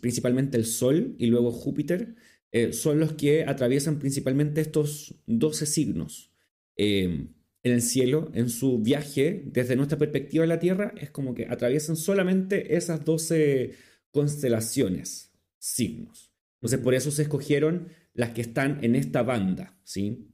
[0.02, 2.16] principalmente el Sol y luego Júpiter,
[2.52, 6.32] eh, son los que atraviesan principalmente estos 12 signos.
[6.78, 7.28] Eh,
[7.66, 11.48] en el cielo, en su viaje, desde nuestra perspectiva de la Tierra, es como que
[11.48, 13.74] atraviesan solamente esas 12
[14.12, 16.32] constelaciones, signos.
[16.58, 20.32] Entonces, por eso se escogieron las que están en esta banda, ¿sí?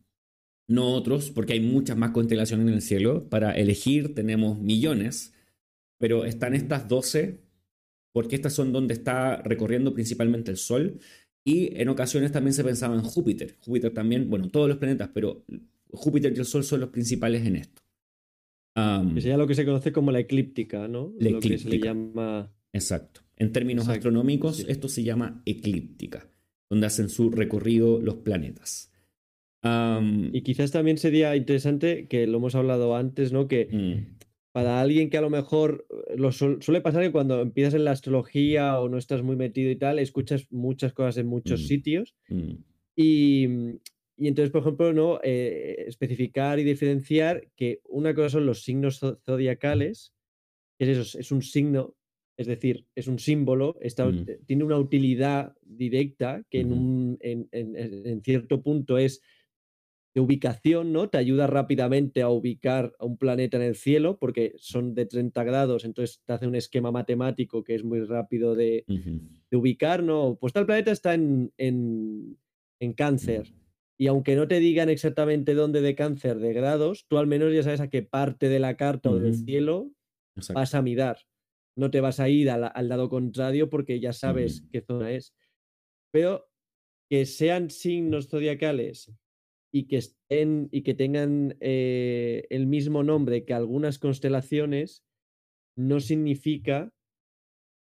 [0.67, 3.29] No otros, porque hay muchas más constelaciones en el cielo.
[3.29, 5.33] Para elegir tenemos millones,
[5.97, 7.41] pero están estas 12,
[8.11, 10.99] porque estas son donde está recorriendo principalmente el Sol.
[11.43, 13.55] Y en ocasiones también se pensaba en Júpiter.
[13.59, 15.43] Júpiter también, bueno, todos los planetas, pero
[15.91, 17.81] Júpiter y el Sol son los principales en esto.
[18.75, 21.13] Um, sería lo que se conoce como la eclíptica, ¿no?
[21.19, 21.87] La eclíptica.
[21.87, 22.53] llama...
[22.73, 23.21] Exacto.
[23.35, 26.29] En términos astronómicos, esto se llama eclíptica,
[26.69, 28.91] donde hacen su recorrido los planetas.
[29.63, 33.47] y quizás también sería interesante, que lo hemos hablado antes, ¿no?
[33.47, 34.21] Que mm.
[34.51, 37.91] Para alguien que a lo mejor eh, lo suele pasar que cuando empiezas en la
[37.91, 42.15] astrología o no estás muy metido y tal, escuchas muchas cosas en muchos mm, sitios.
[42.29, 42.51] Mm.
[42.95, 43.47] Y,
[44.17, 45.19] y, entonces, por ejemplo, ¿no?
[45.23, 50.13] Eh, especificar y diferenciar que una cosa son los signos zodiacales,
[50.77, 51.95] que es eso, es un signo,
[52.37, 54.29] es decir, es un símbolo, mm.
[54.29, 59.21] eh, tiene una utilidad directa que en, un, en, en cierto punto es
[60.13, 61.09] de ubicación, ¿no?
[61.09, 65.43] Te ayuda rápidamente a ubicar a un planeta en el cielo porque son de 30
[65.43, 68.85] grados, entonces te hace un esquema matemático que es muy rápido de,
[69.51, 70.37] ubicar, ¿no?
[70.39, 73.53] Pues tal planeta está en, en, cáncer.
[73.97, 77.63] Y aunque no te digan exactamente dónde de cáncer de grados, tú al menos ya
[77.63, 79.91] sabes a qué parte de la carta o del cielo
[80.53, 81.19] vas a mirar.
[81.77, 85.35] No te vas a ir al, al lado contrario porque ya sabes qué zona es.
[86.11, 86.49] Pero
[87.09, 89.13] que sean signos zodiacales
[89.71, 95.03] y que estén y que tengan eh, el mismo nombre que algunas constelaciones
[95.75, 96.93] no significa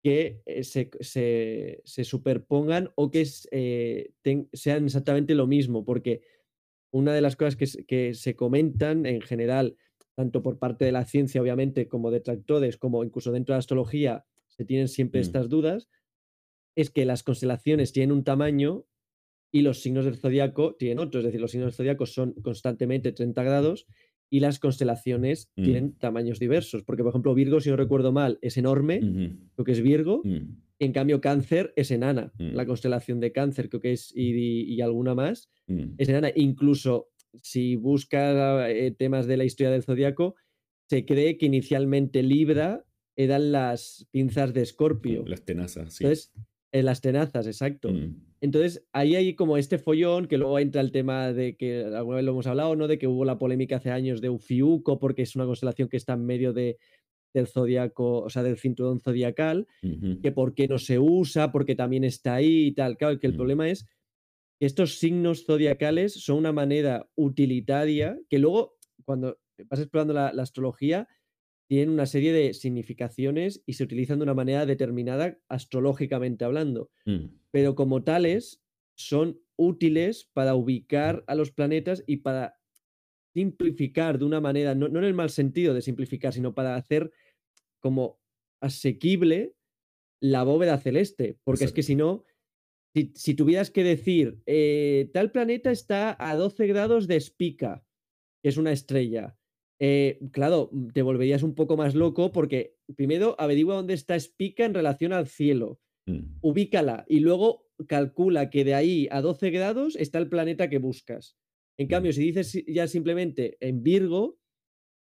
[0.02, 4.10] que eh, se, superpongan o que eh,
[4.52, 6.22] sean exactamente lo mismo, porque
[6.92, 9.76] una de las cosas que, se comentan en general,
[10.14, 14.24] tanto por parte de la ciencia, obviamente, como detractores, como incluso dentro de la astrología,
[14.46, 15.22] se tienen siempre mm.
[15.22, 15.88] estas dudas,
[16.76, 18.86] es que las constelaciones tienen un tamaño
[19.50, 23.12] y los signos del zodiaco tienen otro, es decir, los signos del zodiaco son constantemente
[23.12, 23.86] 30 grados
[24.30, 25.64] y las constelaciones mm.
[25.64, 29.00] tienen tamaños diversos, porque por ejemplo Virgo, si no recuerdo mal, es enorme,
[29.56, 30.38] lo que es Virgo, mm.
[30.78, 32.66] en cambio Cáncer es enana, la mm.
[32.66, 35.50] constelación de Cáncer creo que es y, alguna más,
[35.96, 37.08] es enana, incluso
[37.42, 40.34] si buscas eh, temas de la historia del zodiaco,
[40.88, 42.84] se cree que inicialmente Libra
[43.16, 45.24] eran las pinzas de Escorpio.
[45.26, 46.04] Las tenazas, sí.
[46.04, 46.32] Entonces,
[46.72, 47.90] en las tenazas, exacto.
[48.40, 52.24] Entonces, ahí hay como este follón que luego entra el tema de que alguna vez
[52.24, 52.86] lo hemos hablado, ¿no?
[52.86, 56.12] De que hubo la polémica hace años de Ufiuco, porque es una constelación que está
[56.12, 56.78] en medio de,
[57.34, 59.66] del zodiaco, o sea, del cinturón zodiacal,
[60.22, 62.96] que por qué no se usa, porque también está ahí y tal.
[62.96, 63.36] Claro, que el mm.
[63.36, 63.86] problema es
[64.58, 71.08] que estos signos zodiacales son una manera utilitaria que luego, cuando vas explorando la, astrología,
[71.68, 76.90] tienen una serie de significaciones y se utilizan de una manera determinada astrológicamente hablando.
[77.04, 78.62] Mm pero como tales
[78.96, 82.58] son útiles para ubicar a los planetas y para
[83.34, 87.12] simplificar de una manera, no, en el mal sentido de simplificar, sino para hacer
[87.80, 88.20] como
[88.60, 89.54] asequible
[90.20, 92.24] la bóveda celeste, porque es que si no,
[93.14, 97.84] si, tuvieras que decir, eh, tal planeta está a 12 grados de Spica,
[98.42, 99.36] que es una estrella,
[99.80, 104.74] eh, claro, te volverías un poco más loco porque primero averigua dónde está Spica en
[104.74, 105.80] relación al cielo.
[106.08, 106.38] Mm.
[106.40, 111.36] ubícala y luego calcula que de ahí a 12 grados está el planeta que buscas.
[111.76, 111.90] En mm.
[111.90, 114.38] cambio, si dices ya simplemente en Virgo,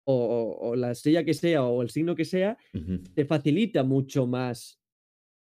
[0.05, 2.57] o, la estrella que sea, o el signo que sea,
[3.13, 4.81] te facilita mucho más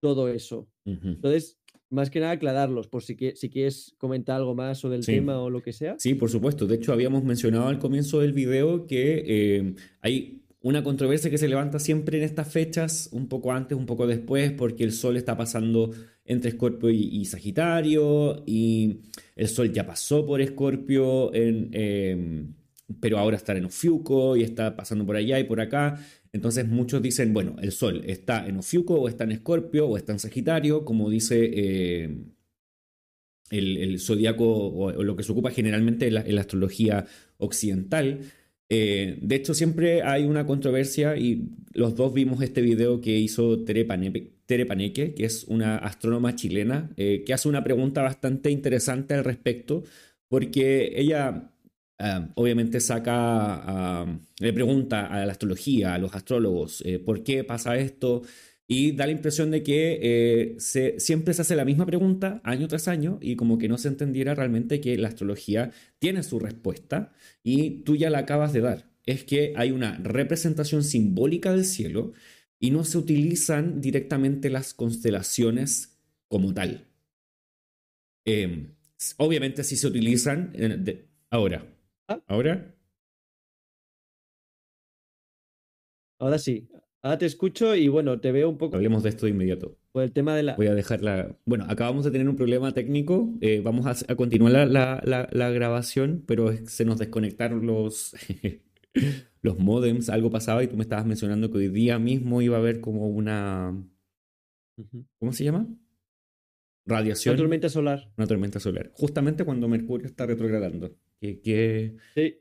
[0.02, 0.68] todo eso.
[0.84, 1.57] Entonces,
[1.90, 5.50] más que nada aclararlos, por si, si quieres comentar algo más sobre el tema o
[5.50, 5.96] lo que sea.
[5.98, 6.66] Sí, por supuesto.
[6.66, 11.48] De hecho, habíamos mencionado al comienzo del video que eh, hay una controversia que se
[11.48, 15.36] levanta siempre en estas fechas, un poco antes, un poco después, porque el Sol está
[15.36, 15.90] pasando
[16.24, 19.00] entre Escorpio y, Sagitario, y
[19.34, 22.52] el Sol ya pasó por Escorpio, em,
[23.00, 25.98] pero ahora está en Ofiuco y está pasando por allá y por acá.
[26.32, 30.12] Entonces muchos dicen, bueno, el Sol está en Ofiuco o está en Escorpio o está
[30.12, 32.32] en Sagitario, como dice em,
[33.50, 37.06] el, el zodiaco o, lo que se ocupa generalmente en la astrología
[37.38, 38.20] occidental.
[38.70, 43.64] Eh, de hecho, siempre hay una controversia y los dos vimos este video que hizo
[43.64, 49.24] Tere, Paneque, que es una astrónoma chilena, eh, que hace una pregunta bastante interesante al
[49.24, 49.84] respecto,
[50.28, 51.50] porque ella
[51.98, 57.44] ah, obviamente saca, ah, le pregunta a la astrología, a los astrólogos, eh, ¿por qué
[57.44, 58.22] pasa esto?
[58.66, 60.56] Y da la impresión de que eh,
[60.98, 64.34] siempre se hace la misma pregunta año tras año y como que no se entendiera
[64.34, 68.90] realmente que la astrología tiene su respuesta y tú ya la acabas de dar.
[69.06, 72.12] Es que hay una representación simbólica del cielo
[72.60, 76.88] y no se utilizan directamente las constelaciones como tal.
[78.26, 78.74] Em,
[79.16, 80.52] obviamente sí se utilizan
[81.30, 81.77] ahora.
[82.08, 82.22] Ah.
[82.26, 82.74] ¿Ahora?
[86.18, 86.68] Ahora sí.
[87.02, 88.76] Ahora te escucho y bueno, te veo un poco.
[88.76, 89.78] Hablemos de esto de inmediato.
[89.92, 90.56] Por el tema de la.
[90.56, 91.36] Voy a dejarla.
[91.44, 93.30] Bueno, acabamos de tener un problema técnico.
[93.40, 98.16] Eh, vamos a, continuar la, grabación, pero se nos desconectaron los,
[99.42, 100.08] los modems.
[100.08, 103.06] Algo pasaba y tú me estabas mencionando que hoy día mismo iba a haber como
[103.08, 103.80] una.
[105.18, 105.68] ¿Cómo se llama?
[106.84, 107.34] Radiación.
[107.34, 108.10] Una tormenta solar.
[108.16, 108.90] Una tormenta solar.
[108.94, 110.96] Justamente cuando Mercurio está retrogradando.
[111.20, 112.40] Que, Sí.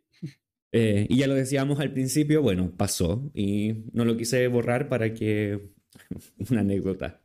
[0.74, 5.14] Eh, y ya lo decíamos al principio, bueno, pasó y no lo quise borrar para
[5.14, 5.70] que...
[6.52, 7.22] Una anécdota.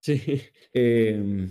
[0.00, 0.20] sí.
[0.78, 1.48] Eh,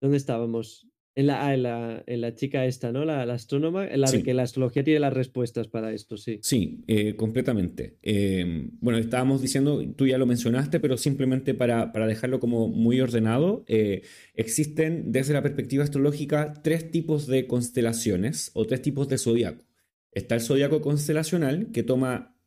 [0.00, 0.91] ¿Dónde estábamos?
[1.14, 3.04] En la, ah, en la, en la chica esta, ¿no?
[3.04, 6.38] La, la astrónoma, la que la astrología tiene las respuestas para esto, sí.
[6.42, 7.98] Sí, eh, completamente.
[8.00, 12.98] Em, bueno, estábamos diciendo, tú ya lo mencionaste, pero simplemente para, para dejarlo como muy
[13.02, 14.02] ordenado, eh,
[14.34, 19.66] existen desde la perspectiva astrológica tres tipos de constelaciones o tres tipos de zodiaco.
[20.12, 22.38] Está el zodiaco constelacional, que toma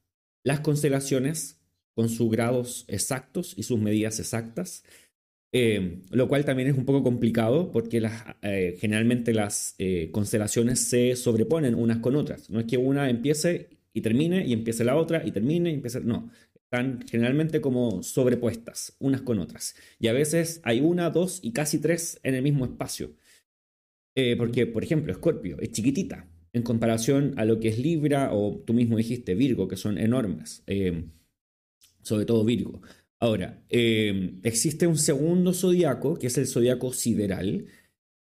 [0.43, 1.61] las constelaciones
[1.95, 4.83] con sus grados exactos y sus medidas exactas.
[5.57, 8.05] Eh, lo cual también es un poco complicado porque
[8.41, 12.49] eh, generalmente las eh, constelaciones se sobreponen unas con otras.
[12.49, 16.01] No es que una empiece y termine y empiece la otra y termine y empiece...
[16.01, 19.77] No, están generalmente como sobrepuestas unas con otras.
[19.97, 23.15] Y a veces hay una, dos y casi tres en el mismo espacio.
[24.37, 28.73] porque, por ejemplo, Escorpio es chiquitita en comparación a lo que es Libra o tú
[28.73, 30.65] mismo dijiste Virgo, que son enormes.
[32.01, 32.81] sobre todo Virgo.
[33.19, 37.67] Ahora, em, existe un segundo zodiaco, que es el zodiaco sideral,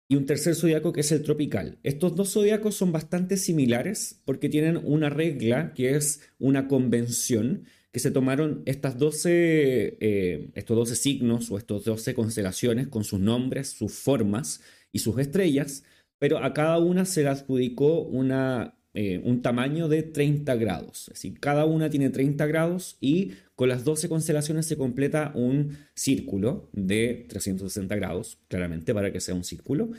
[0.09, 1.79] y un tercer zodiaco que es el tropical.
[1.83, 8.01] Estos dos zodiacos son bastante similares porque tienen una regla que es una convención que
[8.01, 13.71] se tomaron estas 12, eh, estos 12 signos o estos 12 constelaciones con sus nombres,
[13.71, 14.61] sus formas
[14.93, 15.85] y sus estrellas,
[16.19, 21.09] pero a cada una se le adjudicó una eh, un tamaño de 30 grados.
[21.09, 25.77] Es decir, cada una tiene 30 grados y con las 12 constelaciones se completa un
[25.95, 29.91] círculo de 360 grados, claramente, para que sea un círculo.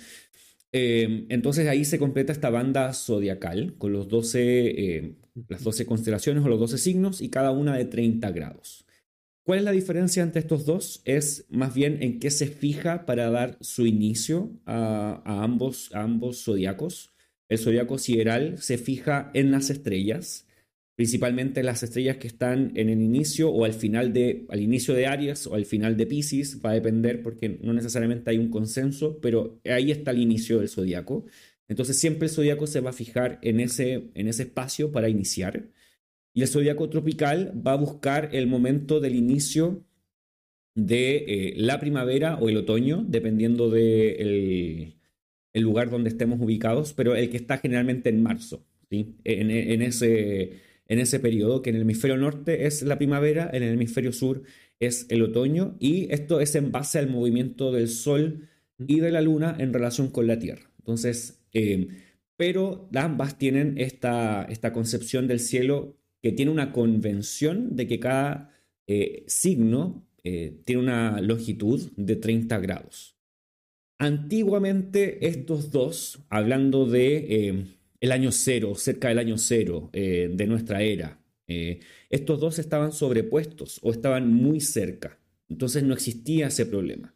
[0.72, 5.16] Eh, entonces ahí se completa esta banda zodiacal con los 12, eh,
[5.48, 8.86] las 12 constelaciones o los 12 signos y cada una de 30 grados.
[9.46, 11.04] ¿Cuál es la diferencia entre estos dos?
[11.06, 16.44] Es más bien en qué se fija para dar su inicio a, ambos, a ambos
[16.44, 17.15] zodiacos.
[17.48, 20.48] El zodiaco sideral se fija en las estrellas,
[20.96, 25.08] principalmente las estrellas que están en el inicio o al final de al inicio de
[25.08, 29.20] Aries o al final de Pisces, va a depender porque no necesariamente hay un consenso,
[29.22, 31.26] pero ahí está el inicio del zodiaco.
[31.68, 35.70] Entonces siempre el zodiaco se va a fijar en ese, en ese espacio para iniciar.
[36.34, 39.86] Y el zodiaco tropical va a buscar el momento del inicio
[40.76, 44.95] de eh, la primavera o el otoño, dependiendo del
[45.56, 49.16] el lugar donde estemos ubicados, pero el que está generalmente en marzo, ¿sí?
[49.24, 53.74] en, ese, en ese periodo, que en el hemisferio norte es la primavera, en el
[53.74, 54.44] hemisferio sur
[54.82, 59.22] es el otoño, y esto es en base al movimiento del Sol y de la
[59.22, 60.70] Luna en relación con la Tierra.
[60.80, 61.88] Entonces, eh,
[62.36, 68.52] pero ambas tienen esta, esta concepción del cielo que tiene una convención de que cada
[68.88, 73.15] eh, signo eh, tiene una longitud de 30 grados.
[73.98, 77.66] Antiguamente estos dos, hablando de eh,
[78.02, 81.80] el año cero, cerca del año cero eh, de nuestra era, eh,
[82.10, 85.18] estos dos estaban sobrepuestos o estaban muy cerca.
[85.48, 87.14] Entonces no existía ese problema.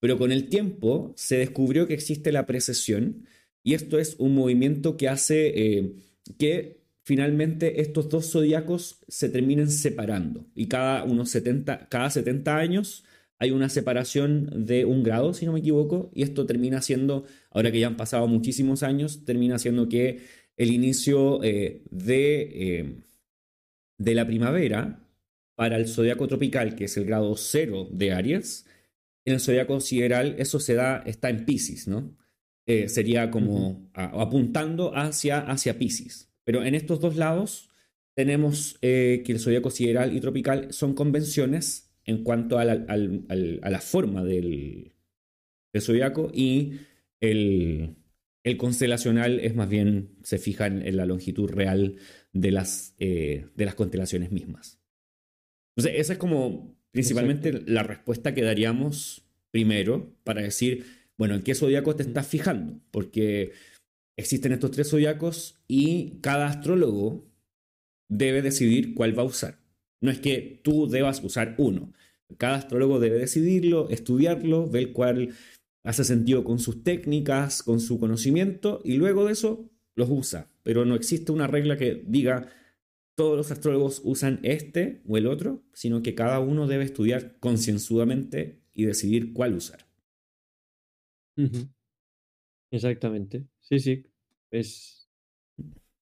[0.00, 3.26] Pero con el tiempo se descubrió que existe la precesión
[3.62, 5.94] y esto es un movimiento que hace
[6.38, 13.04] que finalmente estos dos zodiacos se terminen separando y cada unos 70, cada 70 años
[13.42, 17.72] hay una separación de un grado, si no me equivoco, y esto termina siendo, ahora
[17.72, 20.20] que ya han pasado muchísimos años, termina siendo que
[20.56, 22.96] el inicio eh, de, eh,
[23.98, 25.00] de la primavera
[25.56, 28.64] para el zodiaco tropical, que es el grado cero de Aries,
[29.24, 32.16] en el zodiaco sideral eso se da, está en Pisces, ¿no?
[32.66, 36.32] Eh, sería como apuntando hacia, hacia Pisces.
[36.44, 37.70] Pero en estos dos lados
[38.14, 44.92] tenemos que el zodiaco sideral y tropical son convenciones en cuanto a la, forma del,
[45.78, 46.80] zodiaco y
[47.20, 47.96] el,
[48.56, 51.96] constelacional es más bien, se fija en, la longitud real
[52.32, 54.80] de las, eh, de las constelaciones mismas.
[55.76, 60.84] Entonces, esa es como principalmente la respuesta que daríamos primero para decir,
[61.16, 62.80] bueno, ¿en qué zodiaco te estás fijando?
[62.90, 63.52] Porque
[64.18, 67.30] existen estos tres zodiacos y cada astrólogo
[68.08, 69.61] debe decidir cuál va a usar.
[70.02, 71.94] No es que tú debas usar uno.
[72.36, 75.30] Cada astrólogo debe decidirlo, estudiarlo, ver cuál
[75.84, 80.50] hace sentido con sus técnicas, con su conocimiento, y luego de eso los usa.
[80.62, 82.48] Pero no existe una regla que diga
[83.14, 88.60] todos los astrólogos usan este o el otro, sino que cada uno debe estudiar concienzudamente
[88.74, 89.86] y decidir cuál usar.
[92.70, 93.46] Exactamente.
[93.60, 94.06] Sí, sí.
[94.50, 95.08] Es,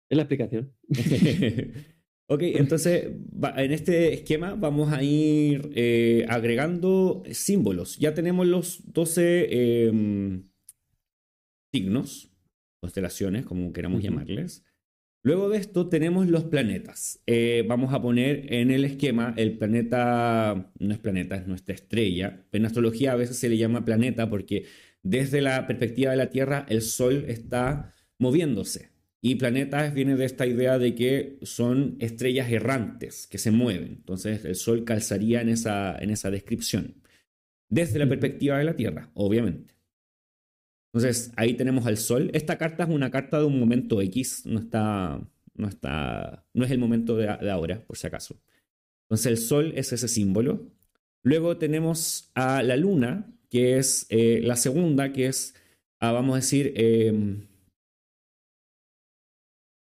[0.08, 0.72] es la explicación.
[2.32, 3.10] Ok, entonces
[3.58, 7.98] en este esquema vamos a ir eh, agregando símbolos.
[7.98, 10.44] Ya tenemos los 12 em,
[11.74, 12.30] signos
[12.80, 14.64] constelaciones, como queramos llamarles.
[15.22, 17.22] Luego de esto tenemos los planetas.
[17.26, 22.46] Eh, vamos a poner en el esquema el planeta, no es planeta, es nuestra estrella.
[22.50, 24.64] En astrología a veces se le llama planeta porque
[25.02, 28.91] desde la perspectiva de la Tierra el Sol está moviéndose.
[29.24, 33.92] Y planetas viene de esta idea de que son estrellas errantes que se mueven.
[33.98, 36.96] Entonces el Sol calzaría en esa, en esa descripción.
[37.68, 39.72] Desde la perspectiva de la Tierra, obviamente.
[40.92, 42.30] Entonces, ahí tenemos al Sol.
[42.34, 46.70] Esta carta es una carta de un momento X, no está, no está, no es
[46.70, 48.42] el momento de, ahora, por si acaso.
[49.04, 50.70] Entonces, el Sol es ese símbolo.
[51.22, 55.54] Luego tenemos a la Luna, que es eh, la segunda, que es,
[55.98, 57.46] ah, vamos a decir, em,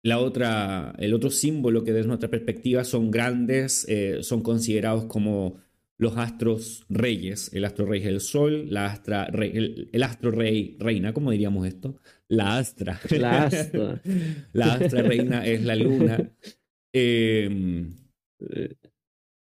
[0.04, 5.56] la otra, el otro símbolo que desde nuestra perspectiva son grandes, eh, son considerados como
[5.96, 7.50] los astros reyes.
[7.54, 11.96] El astro rey es el sol, la astra, el, astro rey reina, ¿cómo diríamos esto?
[12.28, 13.00] La astra.
[13.18, 14.02] La astra.
[14.52, 16.30] la astra reina es la luna.
[16.92, 17.94] Em,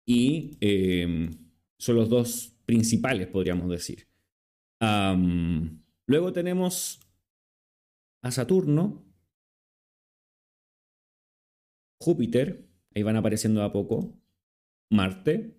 [0.06, 1.30] y em,
[1.76, 4.06] son los dos principales, podríamos decir.
[6.06, 7.00] luego tenemos
[8.22, 9.05] a Saturno,
[11.98, 14.18] Júpiter, ahí van apareciendo a poco,
[14.90, 15.56] Marte,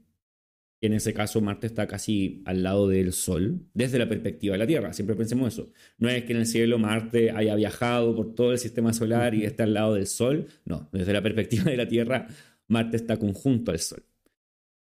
[0.79, 4.67] en ese caso Marte está casi al lado del Sol, desde la perspectiva de la
[4.67, 4.93] Tierra.
[4.93, 5.71] Siempre pensemos eso.
[5.97, 9.43] No es que en el cielo Marte haya viajado por todo el sistema solar y
[9.43, 10.47] esté al lado del Sol.
[10.65, 12.27] No, desde la perspectiva de la Tierra,
[12.67, 14.03] Marte está conjunto al Sol.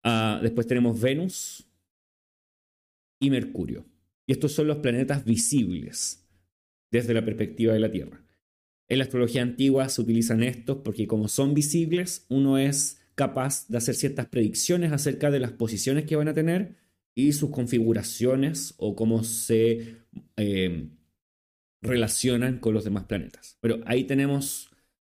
[0.04, 1.68] Ah, después tenemos Venus
[3.20, 3.86] y Mercurio.
[4.26, 6.28] Y estos son los planetas visibles
[6.92, 8.27] desde la perspectiva de la Tierra.
[8.90, 13.78] En la astrología antigua se utilizan estos porque como son visibles, uno es capaz de
[13.78, 16.76] hacer ciertas predicciones acerca de las posiciones que van a tener
[17.16, 19.98] y sus configuraciones o cómo se
[20.38, 20.88] eh,
[21.82, 23.58] relacionan con los demás planetas.
[23.60, 24.70] Pero ahí tenemos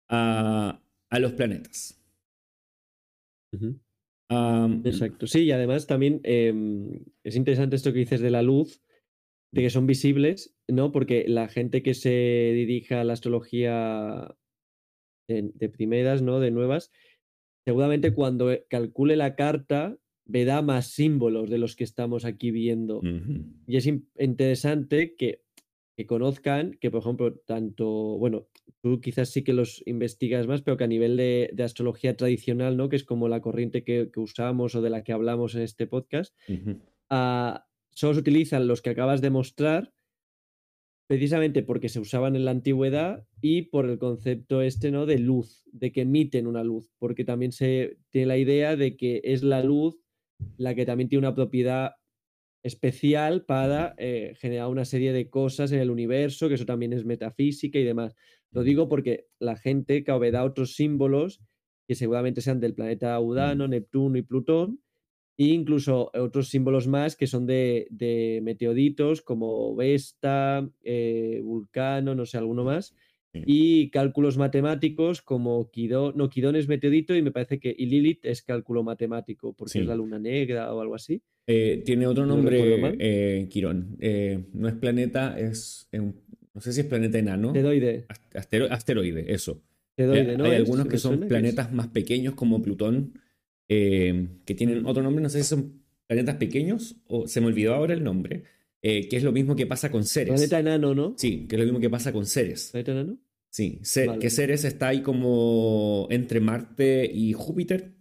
[0.07, 2.01] a, los planetas.
[4.85, 5.27] Exacto.
[5.27, 8.81] Sí, y además también em, es interesante esto que dices de la luz,
[9.51, 10.91] de que son visibles, ¿no?
[10.91, 14.35] Porque la gente que se dirija a la astrología
[15.27, 16.39] de, de primeras, ¿no?
[16.39, 16.91] De nuevas,
[17.65, 19.97] seguramente cuando eh, calcule la carta
[20.29, 23.01] verá más símbolos de los que estamos aquí viendo.
[23.67, 25.41] Y es interesante que,
[26.07, 27.87] conozcan que, por ejemplo, tanto,
[28.17, 28.47] bueno,
[28.81, 32.89] tú quizás sí que los investigas más, pero que a nivel de, astrología tradicional, ¿no?
[32.89, 36.33] Que es como la corriente que, usamos o de la que hablamos en este podcast,
[37.91, 39.93] solo se utilizan los que acabas de mostrar
[41.07, 45.05] precisamente porque se usaban en la antigüedad y por el concepto este, ¿no?
[45.07, 49.21] De luz, de que emiten una luz, porque también se tiene la idea de que
[49.23, 49.99] es la luz
[50.57, 51.93] la que también tiene una propiedad
[52.63, 57.05] especial para eh, generar una serie de cosas en el universo, que eso también es
[57.05, 58.15] metafísica y demás.
[58.51, 61.41] Lo digo porque la gente que da otros símbolos
[61.87, 64.81] que seguramente sean del planeta Udano, Neptuno y Plutón,
[65.39, 72.25] e incluso otros símbolos más que son de, de meteoritos como Vesta, eh, Vulcano, no
[72.25, 72.93] sé, alguno más.
[73.33, 78.25] Y cálculos matemáticos como Quidón, no, Quidón es meteorito y me parece que y Lilith
[78.25, 81.21] es cálculo matemático porque es la luna negra o algo así.
[81.47, 83.97] Eh, tiene otro nombre, eh, Quirón.
[84.53, 87.49] no es planeta, es, no sé si es planeta enano.
[87.49, 88.07] Asteroide.
[88.71, 89.63] asteroide, eso.
[89.91, 90.45] Asteroide, ¿no?
[90.45, 93.13] Hay algunos que son planetas más pequeños como Plutón
[93.71, 97.75] eh, que tienen otro nombre, no sé si son planetas pequeños o se me olvidó
[97.75, 98.43] ahora el nombre,
[98.81, 100.33] eh, que es lo mismo que pasa con Ceres.
[100.33, 101.13] Planeta enano, ¿no?
[101.17, 102.69] Sí, que es lo mismo que pasa con Ceres.
[102.71, 103.19] ¿Planeta enano?
[103.51, 103.79] Sí,
[104.19, 107.93] que Ceres está ahí como entre Marte y Júpiter.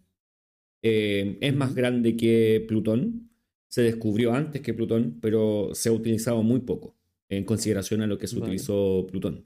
[0.83, 3.31] Eh, es más grande que Plutón.
[3.69, 6.97] Se descubrió antes que Plutón, pero se ha utilizado muy poco
[7.29, 9.45] en consideración a lo que se utilizó Plutón.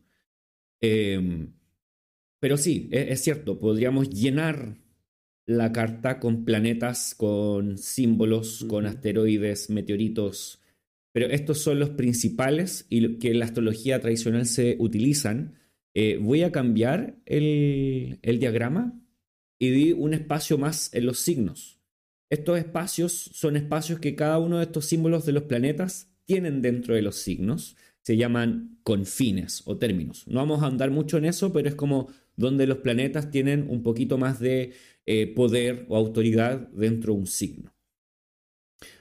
[0.78, 4.81] pero sí, es, es, cierto, podríamos llenar
[5.46, 10.60] la carta con planetas, con símbolos, con asteroides, meteoritos.
[11.12, 15.58] Pero estos son los principales y que en la astrología tradicional se utilizan.
[15.94, 18.98] Eh, voy a cambiar el, el diagrama
[19.58, 21.80] y di un espacio más en los signos.
[22.30, 26.94] Estos espacios son espacios que cada uno de estos símbolos de los planetas tienen dentro
[26.94, 27.76] de los signos.
[28.00, 30.26] Se llaman confines o términos.
[30.26, 33.82] No vamos a andar mucho en eso, pero es como donde los planetas tienen un
[33.82, 34.72] poquito más de
[35.06, 37.74] eh, poder o autoridad dentro de un signo.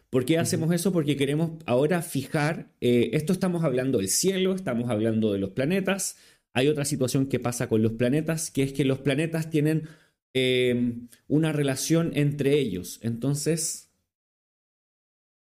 [0.09, 0.91] ¿Por qué hacemos eso?
[0.91, 6.17] Porque queremos ahora fijar, eh, esto estamos hablando del cielo, estamos hablando de los planetas,
[6.53, 9.87] hay otra situación que pasa con los planetas, que es que los planetas tienen
[10.33, 10.97] eh,
[11.27, 12.99] una relación entre ellos.
[13.03, 13.93] Entonces,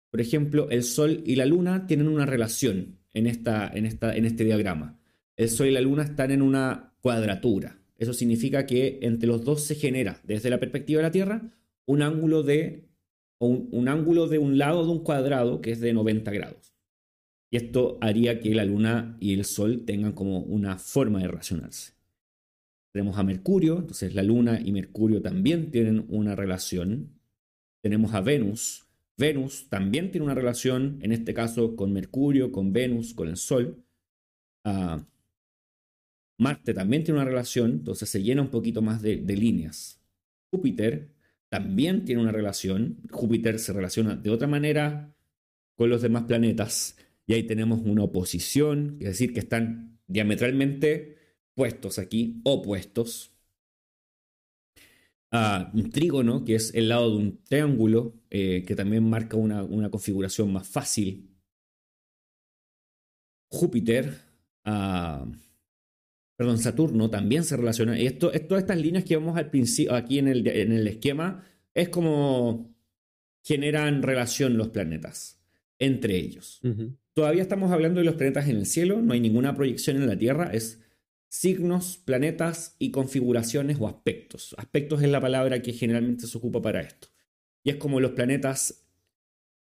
[0.09, 4.25] por ejemplo, el Sol y la Luna tienen una relación en, esta, en, esta, en
[4.25, 4.99] este diagrama.
[5.35, 7.80] el Sol y la Luna están en una cuadratura.
[8.01, 11.53] Eso significa que entre los dos se genera, desde la perspectiva de la Tierra,
[11.85, 12.89] un ángulo de,
[13.37, 16.73] un, ángulo de un lado de un cuadrado que es de 90 grados.
[17.51, 21.93] Y esto haría que la Luna y el Sol tengan como una forma de relacionarse.
[22.91, 27.19] Tenemos a Mercurio, entonces la Luna y Mercurio también tienen una relación.
[27.83, 28.87] Tenemos a Venus.
[29.15, 33.85] Venus también tiene una relación, en este caso, con Mercurio, con Venus, con el Sol.
[34.65, 35.05] Ah,
[36.37, 40.01] Marte también tiene una relación, entonces se llena un poquito más de, líneas.
[40.51, 41.11] Júpiter
[41.49, 42.97] también tiene una relación.
[43.11, 45.15] Júpiter se relaciona de otra manera
[45.75, 46.97] con los demás planetas.
[47.27, 51.17] Y ahí tenemos una oposición, es decir, que están diametralmente
[51.53, 53.31] puestos aquí, opuestos.
[55.33, 59.89] Ah, un trígono, que es el lado de un triángulo, eh, que también marca una,
[59.89, 61.29] configuración más fácil.
[63.49, 64.17] Júpiter.
[64.65, 65.25] Ah,
[66.41, 67.99] perdón, Saturno también se relaciona.
[67.99, 71.45] Y esto, todas estas líneas que vemos al principio, aquí en el, en el esquema,
[71.75, 72.75] es como
[73.43, 75.39] generan relación los planetas
[75.77, 76.59] entre ellos.
[77.13, 80.17] Todavía estamos hablando de los planetas en el cielo, no hay ninguna proyección en la
[80.17, 80.81] Tierra, es
[81.29, 84.55] signos, planetas y configuraciones o aspectos.
[84.57, 87.09] Aspectos es la palabra que generalmente se ocupa para esto.
[87.63, 88.87] Y es como los planetas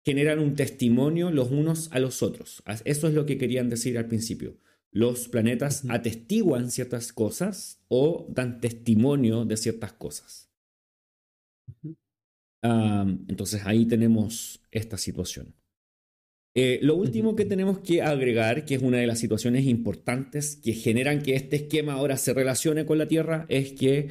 [0.04, 2.62] generan un testimonio los unos a los otros.
[2.84, 4.58] Eso es lo que querían decir al principio
[4.90, 10.50] los planetas atestiguan ciertas cosas o dan testimonio de ciertas cosas.
[12.62, 15.54] entonces ahí tenemos esta situación.
[16.54, 20.72] Eh, lo último que tenemos que agregar, que es una de las situaciones importantes que
[20.72, 24.08] generan que este esquema ahora se relacione con la Tierra, es que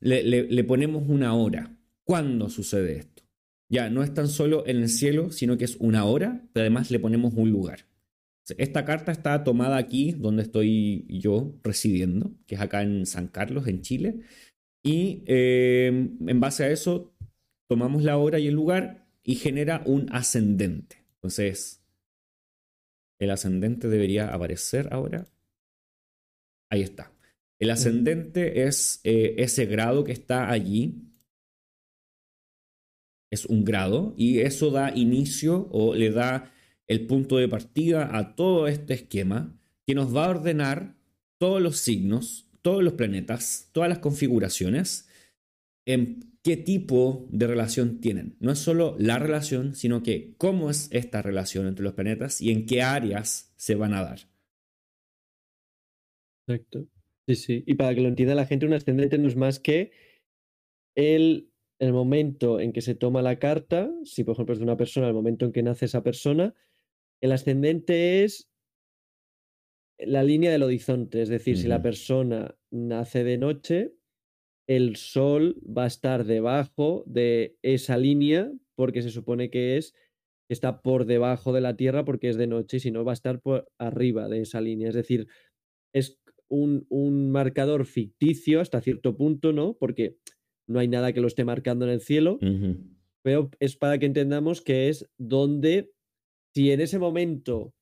[0.00, 1.76] le, ponemos una hora.
[2.04, 3.22] ¿Cuándo sucede esto?
[3.68, 6.90] Ya no es tan solo en el cielo, sino que es una hora, pero además
[6.90, 7.86] le ponemos un lugar.
[8.58, 13.68] Esta carta está tomada aquí, donde estoy yo residiendo, que es acá en San Carlos,
[13.68, 14.20] en Chile.
[14.82, 17.14] Y em, en base a eso,
[17.68, 21.04] tomamos la hora y el lugar y genera un ascendente.
[21.14, 21.84] Entonces,
[23.20, 25.28] el ascendente debería aparecer ahora.
[26.68, 27.12] Ahí está.
[27.60, 31.12] El ascendente es eh, ese grado que está allí.
[33.30, 36.52] Es un grado y eso da inicio o le da
[36.88, 40.96] el punto de partida a todo este esquema que nos va a ordenar
[41.38, 45.08] todos los signos, todos los planetas, todas las configuraciones,
[45.86, 48.36] en qué tipo de relación tienen.
[48.40, 52.50] No es solo la relación, sino que cómo es esta relación entre los planetas y
[52.50, 54.20] en qué áreas se van a dar.
[56.46, 56.86] Exacto.
[57.28, 57.64] Sí, sí.
[57.66, 59.92] Y para que lo entienda la gente, un ascendente no es más que
[60.96, 64.76] el, el momento en que se toma la carta, si por ejemplo es de una
[64.76, 66.54] persona, el momento en que nace esa persona,
[67.22, 68.50] el ascendente es
[69.98, 73.94] la línea del horizonte, es decir, si la persona nace de noche,
[74.68, 79.94] el sol va a estar debajo de esa línea porque se supone que es
[80.50, 83.14] está por debajo de la Tierra porque es de noche y si no va a
[83.14, 84.88] estar por arriba de esa línea.
[84.88, 85.28] Es decir,
[85.94, 89.74] es un, un, marcador ficticio hasta cierto punto, ¿no?
[89.78, 90.18] Porque
[90.68, 92.38] no hay nada que lo esté marcando en el cielo,
[93.22, 95.91] pero es para que entendamos que es donde
[96.54, 97.74] si en ese momento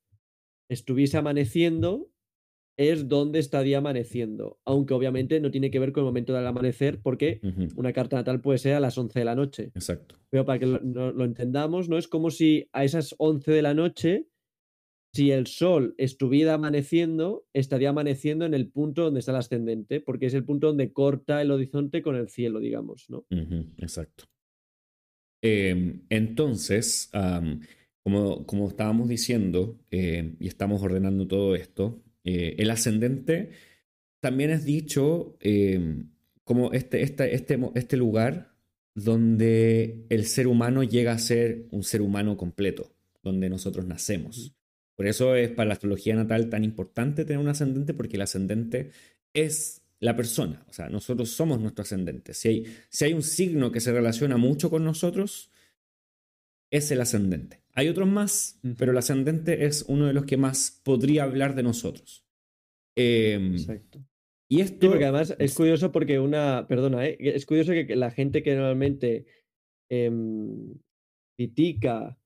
[0.69, 2.11] estuviese amaneciendo,
[2.81, 4.59] es donde estaría amaneciendo.
[4.65, 7.41] Aunque obviamente no tiene que ver con el momento del amanecer, porque
[7.77, 9.65] una carta natal puede ser a las 11 de la noche.
[9.75, 10.17] Exacto.
[10.31, 11.99] Pero para que lo, entendamos, ¿no?
[11.99, 14.29] Es como si a esas 11 de la noche,
[15.13, 20.27] si el sol estuviera amaneciendo, estaría amaneciendo en el punto donde está el ascendente, porque
[20.27, 23.27] es el punto donde corta el horizonte con el cielo, digamos, ¿no?
[23.77, 24.25] Exacto.
[25.43, 27.11] Em, entonces,
[28.03, 33.51] como, como estábamos diciendo, eh, y estamos ordenando todo esto, eh, el ascendente
[34.21, 36.05] también es dicho eh,
[36.45, 38.55] como este, este, este, este lugar
[38.95, 42.93] donde el ser humano llega a ser un ser humano completo,
[43.23, 44.55] donde nosotros nacemos.
[44.97, 48.91] Por eso es para la astrología natal tan importante tener un ascendente, porque el ascendente
[49.33, 52.33] es la persona, o sea, nosotros somos nuestro ascendente.
[52.35, 55.51] Si hay, si hay un signo que se relaciona mucho con nosotros,
[56.71, 57.63] es el ascendente.
[57.75, 61.63] Hay otros más, pero el ascendente es uno de los que más podría hablar de
[61.63, 62.25] nosotros.
[62.97, 64.05] Em, Exacto.
[64.49, 64.89] Y esto.
[64.89, 66.67] porque además es curioso porque una.
[66.69, 67.17] Perdona, ¿eh?
[67.21, 69.27] es curioso que la gente que normalmente
[69.89, 70.75] em,
[71.39, 72.19] critica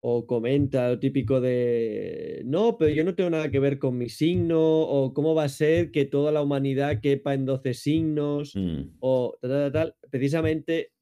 [0.00, 2.42] o comenta lo típico de.
[2.44, 5.48] No, pero yo no tengo nada que ver con mi signo, o cómo va a
[5.48, 8.98] ser que toda la humanidad quepa en 12 signos, mm.
[9.00, 9.96] o tal, tal, tal.
[10.08, 10.92] Precisamente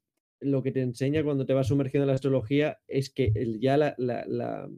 [0.45, 4.69] lo que te enseña cuando te vas sumergiendo en la astrología es que ya la,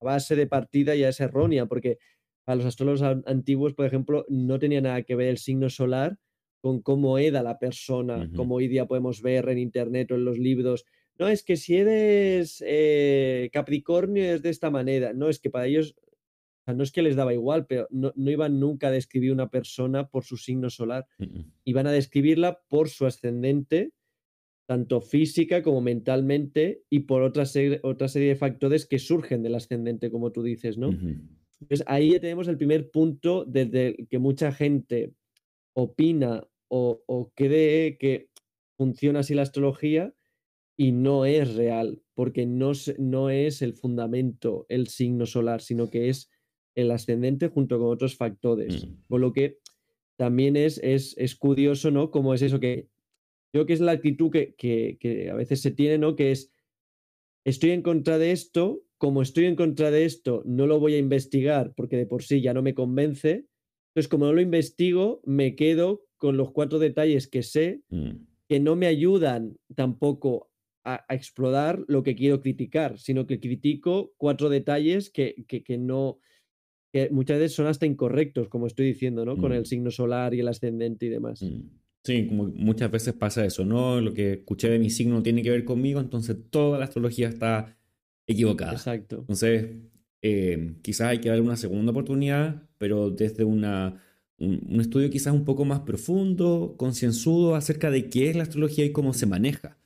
[0.00, 1.98] base de partida ya es errónea, porque
[2.44, 6.18] para los astrólogos antiguos, por ejemplo, no tenía nada que ver el signo solar
[6.60, 10.38] con cómo era la persona, como hoy día podemos ver en internet o en los
[10.38, 10.84] libros.
[11.18, 15.12] No, es que si eres eh, Capricornio es de esta manera.
[15.12, 15.94] No, es que para ellos,
[16.66, 20.24] no es que les daba igual, pero no, iban nunca a describir una persona por
[20.24, 21.06] su signo solar.
[21.64, 23.92] Iban a describirla por su ascendente,
[24.66, 29.54] tanto física como mentalmente, y por otra, serie, otra serie de factores que surgen del
[29.54, 30.90] ascendente, como tú dices, ¿no?
[31.60, 35.14] Entonces ahí ya tenemos el primer punto desde el que mucha gente
[35.74, 38.28] opina o, cree que
[38.76, 40.12] funciona así la astrología
[40.76, 46.08] y no es real, porque no, no es el fundamento, el signo solar, sino que
[46.08, 46.30] es
[46.74, 48.88] el ascendente junto con otros factores.
[49.08, 49.58] Con lo que
[50.16, 52.10] también es, es, es, curioso, ¿no?
[52.10, 52.88] Como es eso que
[53.52, 56.16] creo que es la actitud que, que, que, a veces se tiene, ¿no?
[56.16, 56.52] Que es,
[57.44, 60.98] estoy en contra de esto, como estoy en contra de esto, no lo voy a
[60.98, 63.46] investigar porque de por sí ya no me convence.
[63.90, 68.10] Entonces, como no lo investigo, me quedo con los cuatro detalles que sé, mm.
[68.48, 70.50] que no me ayudan tampoco
[70.84, 76.20] a, explorar lo que quiero criticar, sino que critico cuatro detalles que, que, no,
[76.92, 79.36] que muchas veces son hasta incorrectos, como estoy diciendo, ¿no?
[79.36, 79.66] Con el mm.
[79.66, 81.42] signo solar y el ascendente y demás.
[81.42, 81.85] Mm.
[82.06, 84.00] Sí, como muchas veces pasa eso, ¿no?
[84.00, 87.76] Lo que escuché de mi signo tiene que ver conmigo, entonces toda la astrología está
[88.28, 88.74] equivocada.
[88.74, 89.16] Exacto.
[89.18, 89.76] Entonces,
[90.22, 94.00] eh, quizás hay que darle una segunda oportunidad, pero desde una,
[94.38, 98.92] un, estudio quizás un poco más profundo, concienzudo acerca de qué es la astrología y
[98.92, 99.76] cómo se maneja.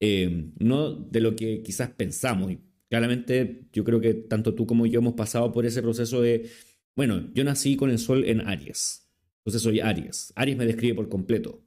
[0.00, 2.52] Eh, no de lo que quizás pensamos.
[2.52, 6.48] Y claramente yo creo que tanto tú como yo hemos pasado por ese proceso de,
[6.94, 9.06] bueno, yo nací con el sol en Aries,
[9.40, 10.32] entonces soy Aries.
[10.36, 11.65] Aries me describe por completo.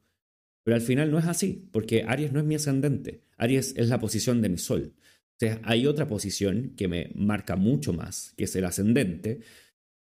[0.70, 3.22] Pero al final no es así, porque Aries no es mi ascendente.
[3.36, 4.94] Aries es la posición de mi sol
[5.40, 9.40] sea, hay otra posición que me marca mucho más, que es el ascendente,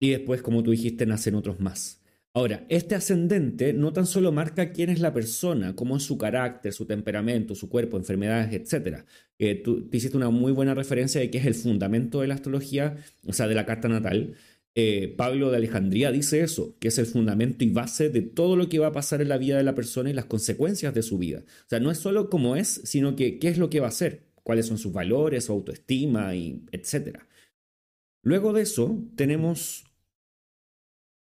[0.01, 2.03] y después, como tú dijiste, nacen otros más.
[2.33, 6.73] Ahora, este ascendente no tan solo marca quién es la persona, cómo es su carácter,
[6.73, 9.05] su temperamento, su cuerpo, enfermedades, etc.
[9.39, 12.35] Eh, tú te hiciste una muy buena referencia de que es el fundamento de la
[12.35, 12.97] astrología,
[13.27, 14.35] o sea, de la carta natal.
[14.77, 18.69] Eh, Pablo de Alejandría dice eso, que es el fundamento y base de todo lo
[18.69, 21.19] que va a pasar en la vida de la persona y las consecuencias de su
[21.19, 21.43] vida.
[21.67, 23.91] O sea, no es solo cómo es, sino que qué es lo que va a
[23.91, 27.21] hacer cuáles son sus valores, su autoestima, etc.
[28.23, 29.85] Luego de eso, tenemos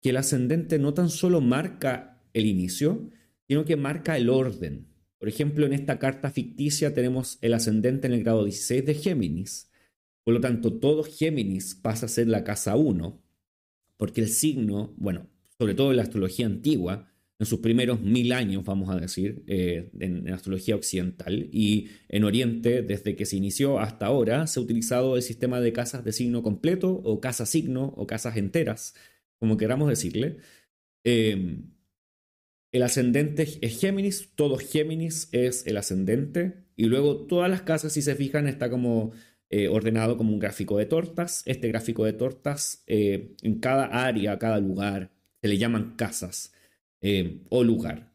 [0.02, 3.10] que el ascendente no tan solo marca el inicio,
[3.48, 4.88] sino que marca el orden.
[5.18, 9.70] Por ejemplo, en esta carta ficticia tenemos el ascendente en el grado 16 de Géminis.
[10.24, 13.22] Por lo tanto, todo Géminis pasa a ser la casa 1,
[14.00, 18.64] porque el signo, bueno, sobre todo en la astrología antigua, en sus primeros mil años,
[18.64, 21.50] vamos a decir, eh, en, en, astrología occidental.
[21.52, 25.74] Y en Oriente, desde que se inició hasta ahora, se ha utilizado el sistema de
[25.74, 28.96] casas de signo completo o casa signo o casas enteras,
[29.38, 30.38] como queramos decirle.
[31.04, 31.74] Em,
[32.72, 36.70] el ascendente es Géminis, todo Géminis es el ascendente.
[36.78, 39.12] Y luego todas las casas, si se fijan, está como
[39.50, 41.42] eh, ordenado como un gráfico de tortas.
[41.46, 46.54] Este gráfico de tortas, eh, en cada área, cada lugar, se le llaman casas.
[47.02, 48.12] Eh, o lugar.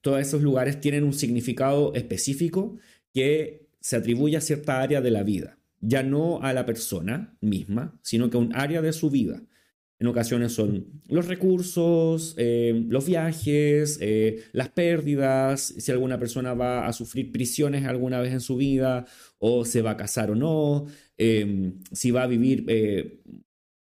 [0.00, 2.78] Todos esos lugares tienen un significado específico
[3.12, 7.98] que se atribuye a cierta área de la vida, ya no a la persona misma,
[8.02, 9.42] sino que a un área de su vida.
[9.98, 13.98] En ocasiones son los recursos, eh, los viajes,
[14.52, 19.06] las pérdidas, si alguna persona va a sufrir prisiones alguna vez en su vida,
[19.38, 20.86] o se va a casar o no,
[21.16, 22.66] si va a vivir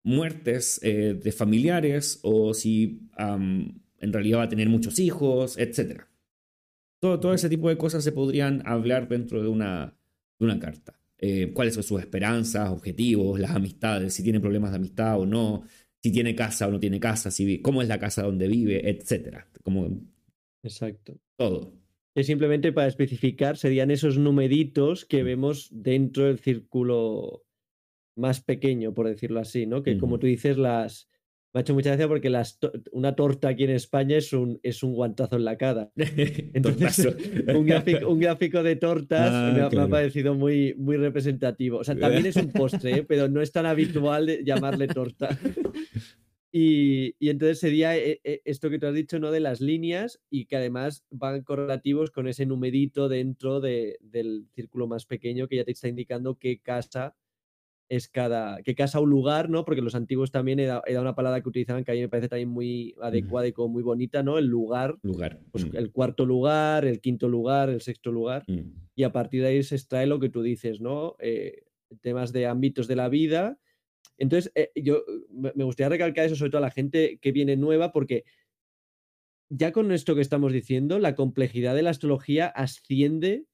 [0.08, 6.02] muertes eh, de familiares o si en realidad va a tener muchos hijos, etc.
[6.98, 9.94] Todo, todo, ese tipo de cosas se podrían hablar dentro de una,
[10.38, 10.98] de una carta.
[11.18, 15.64] Eh, cuáles son sus esperanzas, objetivos, las amistades, si tiene problemas de amistad o no,
[16.02, 19.44] si tiene casa o no tiene casa, si, cómo es la casa donde vive, etc.
[19.62, 20.00] Como
[20.62, 21.18] Exacto.
[21.36, 21.72] Todo.
[22.14, 27.44] Es simplemente para especificar, serían esos numeritos que vemos dentro del círculo
[28.16, 29.82] más pequeño, por decirlo así, ¿no?
[29.82, 31.08] Que como tú dices, las...
[31.58, 32.56] Me ha hecho mucha gracia porque las
[32.92, 35.90] una torta aquí en España es un, es un guantazo en la cara.
[35.96, 37.16] Entonces,
[37.52, 37.66] un,
[38.20, 41.78] gráfico, de tortas ah, me, ha, parecido muy, muy representativo.
[41.78, 43.02] O sea, también es un postre, ¿eh?
[43.02, 45.36] pero no es tan habitual llamarle torta.
[46.52, 49.32] Y, y, entonces sería eh, eh, esto que tú has dicho, ¿no?
[49.32, 54.86] De las líneas y que además van correlativos con ese numerito dentro de, del círculo
[54.86, 57.16] más pequeño que ya te está indicando qué casa
[57.88, 59.64] es cada, que casa un lugar, ¿no?
[59.64, 62.48] Porque los antiguos también era, una palabra que utilizaban que a mí me parece también
[62.48, 64.38] muy adecuada y como muy bonita, ¿no?
[64.38, 64.98] El lugar.
[65.02, 65.40] Lugar.
[65.50, 65.76] Pues mm.
[65.76, 68.44] El cuarto lugar, el quinto lugar, el sexto lugar.
[68.46, 68.72] Mm.
[68.94, 71.16] Y a partir de ahí se extrae lo que tú dices, ¿no?
[71.18, 71.64] Eh,
[72.02, 73.58] temas de ámbitos de la vida
[74.18, 77.92] Entonces, eh, yo me gustaría recalcar eso sobre todo a la gente que viene nueva,
[77.92, 78.24] porque
[79.48, 83.46] ya con esto que estamos diciendo, la complejidad de la astrología asciende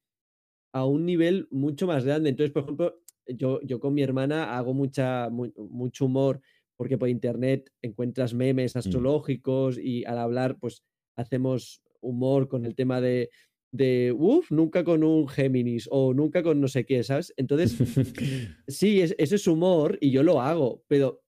[0.73, 2.31] a un nivel mucho más grande.
[2.31, 6.41] Entonces, por ejemplo, yo, yo con mi hermana hago mucha, mucho humor
[6.77, 8.79] porque por internet encuentras memes mm.
[8.79, 10.83] astrológicos y al hablar, pues
[11.17, 13.31] hacemos humor con el tema de,
[13.73, 17.33] de, uff, nunca con un Géminis o nunca con no sé qué, ¿sabes?
[17.37, 17.77] Entonces,
[18.69, 21.23] sí, es, ese es humor y yo lo hago, pero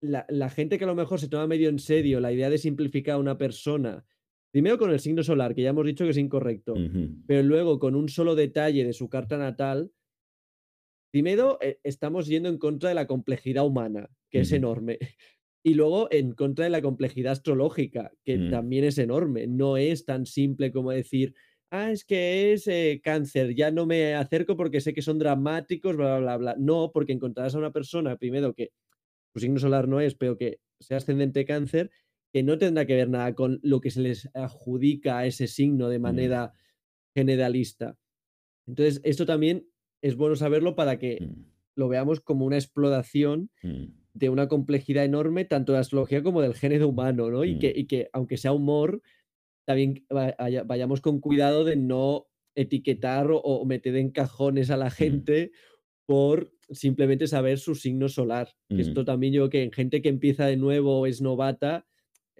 [0.00, 2.58] la, la, gente que a lo mejor se toma medio en serio la idea de
[2.58, 4.04] simplificar a una persona,
[4.52, 6.74] primero con el signo solar, que ya hemos dicho que es incorrecto,
[7.26, 9.90] pero luego con un solo detalle de su carta natal,
[11.10, 14.98] primero eh, estamos yendo en contra de la complejidad humana, que es enorme.
[15.64, 18.50] Y luego en contra de la complejidad astrológica, que mm.
[18.52, 19.48] también es enorme.
[19.48, 21.34] No es tan simple como decir,
[21.72, 25.96] ah, es que es eh, cáncer, ya no me acerco porque sé que son dramáticos,
[25.96, 28.70] bla, bla, bla, No, porque encontrarás a una persona, primero, que
[29.32, 31.90] su signo solar no es, pero que sea ascendente cáncer,
[32.32, 35.88] que no tendrá que ver nada con lo que se les adjudica a ese signo
[35.88, 36.02] de mm.
[36.02, 36.52] manera
[37.12, 37.96] generalista.
[38.68, 39.66] Entonces, esto también
[40.02, 41.44] es bueno saberlo para que mm.
[41.76, 43.50] lo veamos como una exploración
[44.14, 47.44] de una complejidad enorme, tanto de la astrología como del género humano, ¿no?
[47.44, 47.78] Y, que, mm.
[47.78, 49.02] y que, aunque sea humor,
[49.66, 54.90] también vayamos con cuidado de no etiquetar o, meter en cajones a la mm.
[54.90, 55.50] gente
[56.06, 58.56] por simplemente saber su signo solar.
[58.70, 59.04] Esto mm.
[59.04, 61.86] también yo creo que en gente que empieza de nuevo o es novata,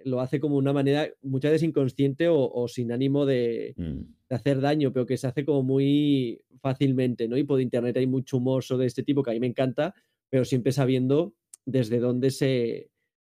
[0.03, 4.93] lo hace como una manera muchas veces inconsciente o, sin ánimo de, de, hacer daño,
[4.93, 7.37] pero que se hace como muy fácilmente, ¿no?
[7.37, 9.93] Y por internet hay mucho humor de este tipo que a mí me encanta,
[10.29, 11.33] pero siempre sabiendo
[11.65, 12.89] desde dónde se,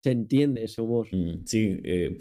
[0.03, 1.08] entiende ese humor.
[1.12, 2.18] Mm, sí, eh,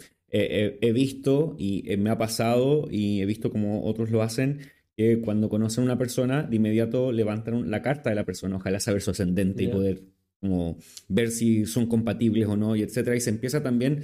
[0.81, 4.59] he visto y eh, me ha pasado y he visto como otros lo hacen,
[4.97, 8.79] que cuando conocen a una persona, de inmediato levantan la carta de la persona, ojalá
[8.79, 10.01] saber su ascendente y poder
[10.39, 10.77] como
[11.07, 13.15] ver si son compatibles o no, y etcétera.
[13.15, 14.03] Y se empieza también,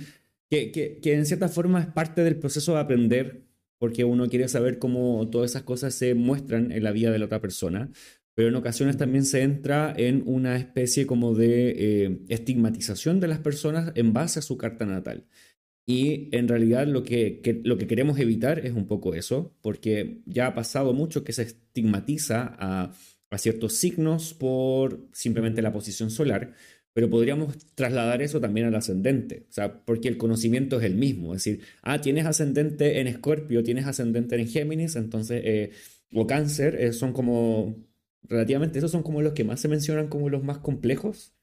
[0.71, 3.43] que, en cierta forma es parte del proceso de aprender,
[3.79, 7.25] porque uno quiere saber cómo todas esas cosas se muestran en la vida de la
[7.25, 7.91] otra persona
[8.35, 13.39] pero en ocasiones también se entra en una especie como de eh, estigmatización de las
[13.39, 15.27] personas en base a su carta natal.
[15.85, 20.47] Y en realidad lo que, lo que queremos evitar es un poco eso, porque ya
[20.47, 22.93] ha pasado mucho que se estigmatiza a
[23.37, 26.53] ciertos signos por simplemente la posición solar,
[26.93, 31.33] pero podríamos trasladar eso también al ascendente, o sea, porque el conocimiento es el mismo,
[31.33, 35.71] es decir, ah, tienes ascendente en Escorpio, tienes ascendente en Géminis, entonces, eh,
[36.13, 37.75] o Cáncer, eh, son como
[38.23, 41.33] relativamente esos son como los que más se mencionan como los más complejos.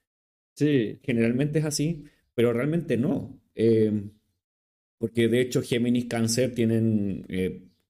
[0.54, 0.98] Sí.
[1.02, 3.40] Generalmente es así, pero realmente no.
[3.54, 4.10] Eh,
[4.98, 7.26] porque de hecho Géminis, Cáncer tienen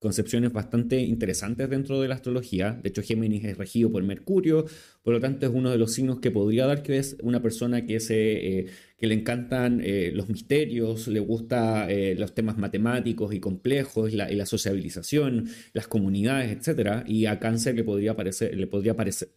[0.00, 2.72] concepciones bastante interesantes dentro de la astrología.
[2.82, 4.64] De hecho, Géminis es regido por Mercurio,
[5.02, 7.84] por lo tanto es uno de los signos que podría dar que es una persona
[7.84, 13.34] que, se, eh, que le encantan eh, los misterios, le gusta eh, los temas matemáticos
[13.34, 17.04] y complejos, la, y la sociabilización, las comunidades, etc.
[17.06, 19.28] Y a Cáncer le podría, parecer, le podría parecer,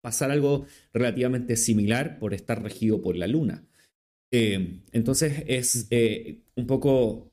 [0.00, 3.64] pasar algo relativamente similar por estar regido por la Luna.
[4.30, 5.88] entonces es
[6.54, 7.27] un poco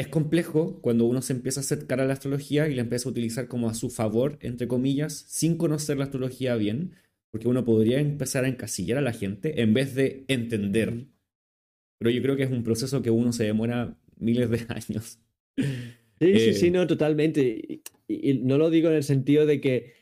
[0.00, 3.12] es complejo cuando uno se empieza a acercar a la astrología y la empieza a
[3.12, 6.92] utilizar como a su favor, entre comillas, sin conocer la astrología bien,
[7.30, 11.04] porque uno podría empezar a encasillar a la gente en vez de entender.
[11.98, 15.18] Pero yo creo que es un proceso que uno se demora miles de años.
[16.18, 17.82] Sí, sí, sí, eh, no, totalmente.
[18.08, 19.92] Y, no lo digo en el sentido de que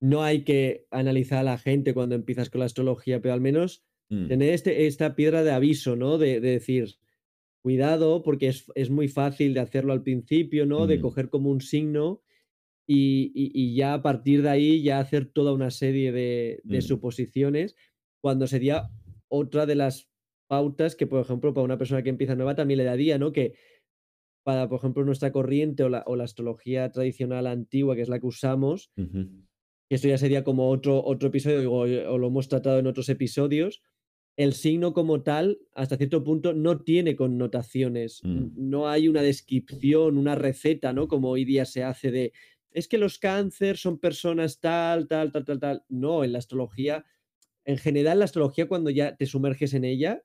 [0.00, 3.82] no hay que analizar a la gente cuando empiezas con la astrología, pero al menos
[4.10, 4.28] mm.
[4.28, 6.18] tener este, esta piedra de aviso, ¿no?
[6.18, 7.00] de decir,
[7.62, 10.86] cuidado porque es, muy fácil de hacerlo al principio, ¿no?
[10.86, 12.22] De coger como un signo
[12.86, 16.80] y, ya a partir de ahí ya hacer toda una serie de, mm.
[16.80, 17.76] suposiciones,
[18.20, 18.90] cuando sería
[19.28, 20.10] otra de las
[20.48, 23.32] pautas que, por ejemplo, para una persona que empieza nueva también le daría, ¿no?
[23.32, 23.54] Que
[24.42, 28.18] para, por ejemplo, nuestra corriente o la, o la astrología tradicional antigua, que es la
[28.18, 28.90] que usamos,
[29.90, 33.82] esto ya sería como otro, otro episodio, o, o lo hemos tratado en otros episodios,
[34.42, 38.22] el signo como tal, hasta cierto punto, no tiene connotaciones.
[38.24, 38.52] Mm.
[38.56, 41.08] No hay una descripción, una receta, ¿no?
[41.08, 42.32] Como hoy día se hace de,
[42.70, 45.84] es que los cáncer son personas tal, tal, tal, tal, tal.
[45.90, 47.04] No, en la astrología,
[47.66, 50.22] en general la astrología cuando ya te sumerges en ella,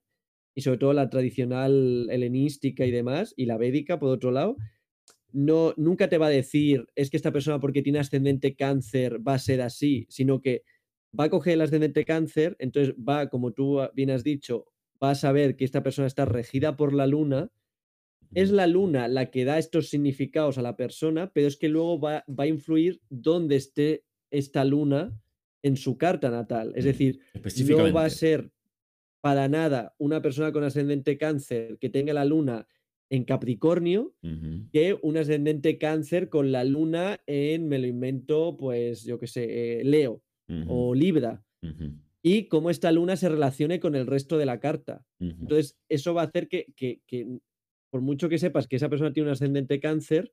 [0.53, 4.55] y sobre todo la tradicional helenística y demás, y la védica, por otro lado,
[5.33, 9.33] no, nunca te va a decir, es que esta persona porque tiene ascendente cáncer va
[9.33, 10.63] a ser así, sino que
[11.17, 14.65] va a coger el ascendente cáncer, entonces va, como tú bien has dicho,
[15.01, 17.51] va a saber que esta persona está regida por la luna.
[18.33, 21.99] Es la luna la que da estos significados a la persona, pero es que luego
[21.99, 25.17] va, va a influir dónde esté esta luna
[25.63, 26.73] en su carta natal.
[26.75, 27.19] Es decir,
[27.67, 28.51] no va a ser
[29.21, 32.67] para nada una persona con ascendente cáncer que tenga la luna
[33.09, 34.13] en Capricornio
[34.71, 39.79] que un ascendente cáncer con la luna en, me lo invento, pues yo qué sé,
[39.79, 40.24] eh, Leo
[40.67, 41.43] o Libra.
[42.21, 45.05] Y cómo esta luna se relacione con el resto de la carta.
[45.19, 46.99] Entonces, eso va a hacer que, que,
[47.91, 50.31] por mucho que sepas que esa persona tiene un ascendente cáncer,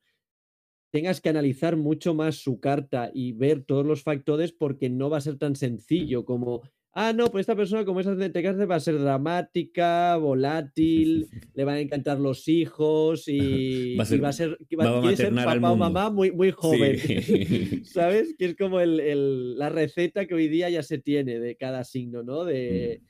[0.92, 5.18] tengas que analizar mucho más su carta y ver todos los factores porque no va
[5.18, 8.80] a ser tan sencillo como ah, no, pues esta persona como es ascendente va a
[8.80, 14.32] ser dramática, volátil, le van a encantar los hijos y va a ser, va a
[14.32, 16.98] ser, papá o mamá muy, muy joven.
[17.84, 18.34] ¿Sabes?
[18.38, 22.22] Que es como el, la receta que hoy día ya se tiene de cada signo,
[22.22, 22.44] ¿no?
[22.44, 23.06] De mm.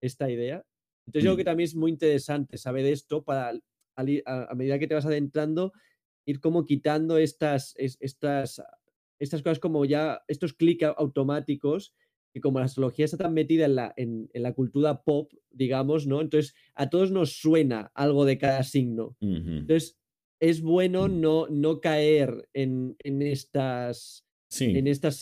[0.00, 0.64] esta idea.
[1.06, 1.52] Entonces yo creo que mm.
[1.52, 3.52] también es muy interesante saber esto para
[3.96, 5.72] a, medida que te vas adentrando,
[6.26, 8.62] ir como quitando estas, estas,
[9.18, 11.94] estas cosas como ya, estos clics automáticos
[12.36, 16.20] que como la astrología está tan metida en la, en, la cultura pop, digamos, ¿no?
[16.20, 19.16] Entonces a todos nos suena algo de cada signo.
[19.22, 19.96] Entonces
[20.38, 21.20] es bueno mm.
[21.22, 24.26] no, no caer en, en estas,
[24.60, 25.18] en estas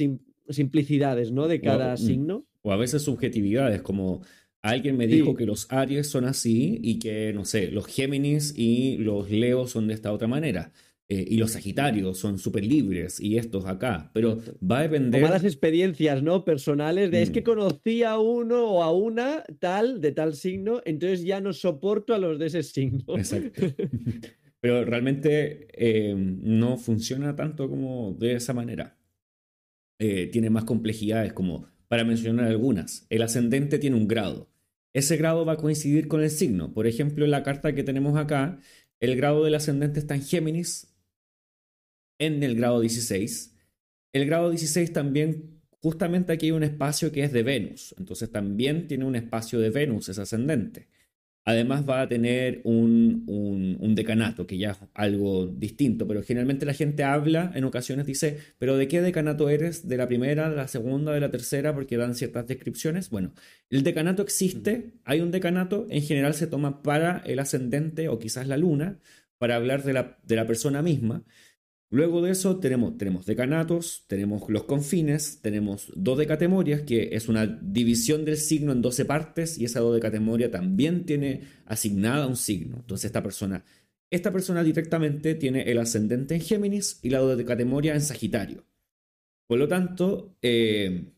[0.48, 1.46] simplicidades, ¿no?
[1.46, 2.46] De cada mm, signo.
[2.62, 4.22] O a veces subjetividades, como
[4.60, 8.96] alguien me dijo que los Aries son así y que, no sé, los Géminis y
[8.96, 10.72] los Leos son de esta otra manera.
[11.08, 15.22] Eh, y los Sagitarios son súper libres y estos acá, pero va a depender...
[15.22, 16.46] O malas experiencias, ¿no?
[16.46, 17.44] Personales, de es que mm.
[17.44, 22.18] conocí a uno o a una tal, de tal signo, entonces ya no soporto a
[22.18, 23.04] los de ese signo.
[23.18, 23.66] Exacto.
[24.64, 28.96] pero realmente eh, no funciona tanto como de esa manera.
[29.98, 33.06] Eh, tiene más complejidades, como para mencionar algunas.
[33.10, 34.48] El ascendente tiene un grado.
[34.94, 36.72] Ese grado va a coincidir con el signo.
[36.72, 38.58] Por ejemplo, en la carta que tenemos acá,
[39.00, 40.93] el grado del ascendente está en Géminis,
[42.18, 43.56] en el grado 16.
[44.12, 48.86] El grado 16 también, justamente aquí hay un espacio que es de Venus, entonces también
[48.86, 50.88] tiene un espacio de Venus, es ascendente.
[51.46, 56.72] Además va a tener un, un, decanato, que ya es algo distinto, pero generalmente la
[56.72, 59.86] gente habla, en ocasiones dice, pero ¿de qué decanato eres?
[59.86, 61.74] ¿De la primera, de la segunda, de la tercera?
[61.74, 63.10] Porque dan ciertas descripciones.
[63.10, 63.34] Bueno,
[63.68, 68.46] el decanato existe, hay un decanato, en general se toma para el ascendente o quizás
[68.48, 68.98] la luna,
[69.36, 71.24] para hablar de la, de la persona misma.
[71.94, 78.36] Luego de eso tenemos, decanatos, tenemos los confines, tenemos dodecatemorias, que es una división del
[78.36, 82.78] signo en 12 partes, y esa dodecatemoria también tiene asignada un signo.
[82.78, 83.64] Entonces esta persona,
[84.10, 88.66] esta persona directamente tiene el ascendente en Géminis y la dodecatemoria en Sagitario.
[89.46, 91.12] Por lo tanto, eh,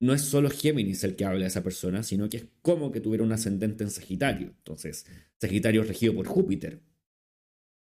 [0.00, 3.00] no es solo Géminis el que habla de esa persona, sino que es como que
[3.00, 4.48] tuviera un ascendente en Sagitario.
[4.58, 5.06] Entonces,
[5.40, 6.80] Sagitario es regido por Júpiter.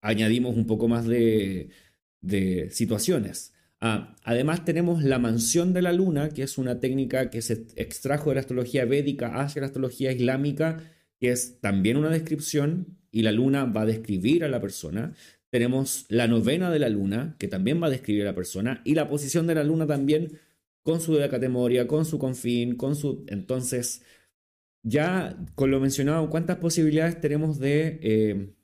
[0.00, 1.70] Añadimos un poco más de,
[2.24, 3.52] de situaciones.
[3.80, 8.30] Ah, además tenemos la mansión de la luna, que es una técnica que se extrajo
[8.30, 10.80] de la astrología védica hacia la astrología islámica,
[11.20, 15.12] que es también una descripción y la luna va a describir a la persona.
[15.50, 18.94] Tenemos la novena de la luna, que también va a describir a la persona, y
[18.94, 20.38] la posición de la luna también
[20.82, 23.24] con su decatemoria, con su confín, con su...
[23.28, 24.02] Entonces,
[24.82, 27.98] ya con lo mencionado, ¿cuántas posibilidades tenemos de...
[28.02, 28.54] Eh,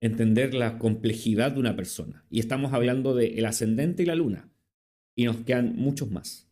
[0.00, 2.24] entender la complejidad de una persona.
[2.30, 4.50] Y estamos hablando del el ascendente y la luna.
[5.14, 6.48] Y nos quedan muchos más.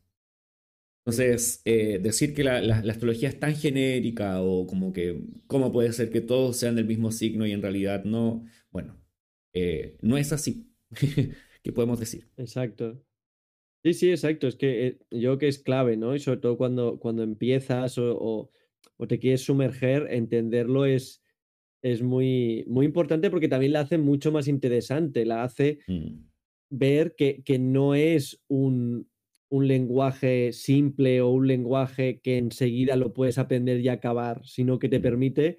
[1.05, 6.11] Entonces, eh, decir que la, astrología es tan genérica o como que, ¿cómo puede ser
[6.11, 8.45] que todos sean del mismo signo y en realidad no?
[8.73, 9.01] Bueno,
[9.53, 10.73] eh, no es así.
[11.63, 12.29] ¿Qué podemos decir?
[12.37, 13.01] Exacto.
[13.85, 14.49] Sí, sí, exacto.
[14.49, 16.17] Es que eh, yo creo que es clave, ¿no?
[16.17, 18.51] Y sobre todo cuando, cuando empiezas o,
[18.97, 21.23] o te quieres sumerger, entenderlo es,
[21.87, 26.19] es muy, muy importante porque también la hace mucho más interesante, la hace mm.
[26.71, 29.09] ver que, que, no es un,
[29.51, 34.89] un, lenguaje simple o un lenguaje que enseguida lo puedes aprender y acabar, sino que
[34.89, 35.03] te mm.
[35.03, 35.59] permite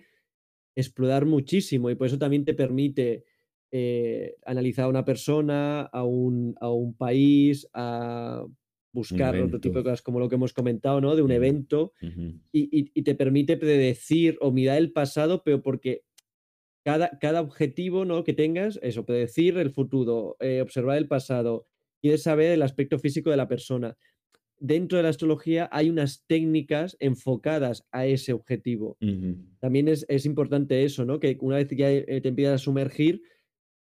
[0.75, 3.23] explorar muchísimo y por eso también te permite
[3.71, 8.45] eh, analizar a una persona, a un, a un país, a
[8.91, 11.15] buscar otro tipo de cosas como lo que hemos comentado, ¿no?
[11.15, 11.93] De un evento
[12.51, 16.06] y, y, te permite predecir o mirar el pasado, pero porque
[16.87, 18.23] cada, objetivo ¿no?
[18.23, 21.67] que tengas, eso, predecir el futuro, eh, observar el pasado,
[22.01, 23.97] quieres saber el aspecto físico de la persona.
[24.59, 28.97] Dentro de la astrología hay unas técnicas enfocadas a ese objetivo.
[29.59, 31.19] También es, importante eso, ¿no?
[31.19, 33.21] Que una vez que ya eh, te empiezas a sumergir,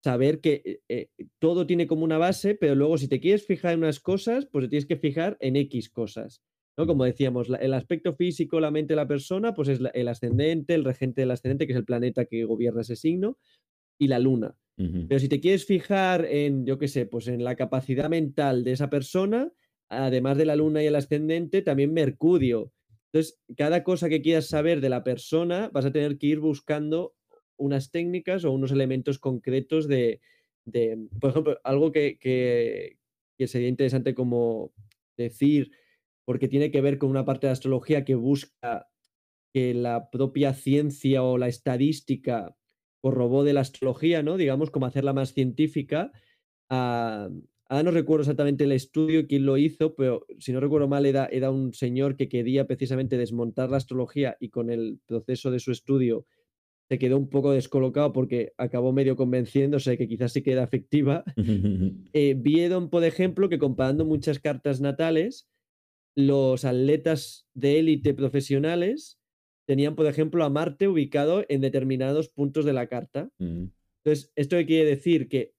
[0.02, 1.08] saber que eh,
[1.40, 4.66] todo tiene como una base, pero luego si te quieres fijar en unas cosas, pues
[4.66, 6.42] te tienes que fijar en X cosas.
[6.76, 6.86] ¿No?
[6.86, 10.84] Como decíamos, el aspecto físico, la mente de la persona, pues es el ascendente, el
[10.84, 13.38] regente del ascendente, que es el planeta que gobierna ese signo,
[13.98, 14.56] y la luna.
[14.76, 18.72] Pero si te quieres fijar en, yo qué sé, pues en la capacidad mental de
[18.72, 19.52] esa persona,
[19.88, 22.72] además de la luna y el ascendente, también Mercurio.
[23.12, 27.14] Entonces, cada cosa que quieras saber de la persona, vas a tener que ir buscando
[27.56, 30.20] unas técnicas o unos elementos concretos de,
[31.20, 34.72] por ejemplo, algo que, que, sería interesante como
[35.16, 35.70] decir,
[36.24, 38.88] porque tiene que ver con una parte de astrología que busca
[39.52, 42.56] que la propia ciencia o la estadística
[43.02, 44.36] corrobó de la astrología, ¿no?
[44.36, 46.12] Digamos, como hacerla más científica.
[46.70, 47.28] Ah,
[47.68, 51.06] Ahora no recuerdo exactamente el estudio y quién lo hizo, pero si no recuerdo mal,
[51.06, 55.60] era, era un señor que quería precisamente desmontar la astrología y con el proceso de
[55.60, 56.26] su estudio
[56.90, 61.24] se quedó un poco descolocado porque acabó medio convenciéndose de que quizás sí queda efectiva.
[62.12, 65.48] eh, vieron, por ejemplo, que comparando muchas cartas natales,
[66.14, 69.18] los atletas de élite profesionales
[69.66, 73.30] tenían, por ejemplo, a Marte ubicado en determinados puntos de la carta.
[73.38, 73.66] Mm.
[74.04, 75.28] Entonces, ¿esto quiere decir?
[75.28, 75.54] Que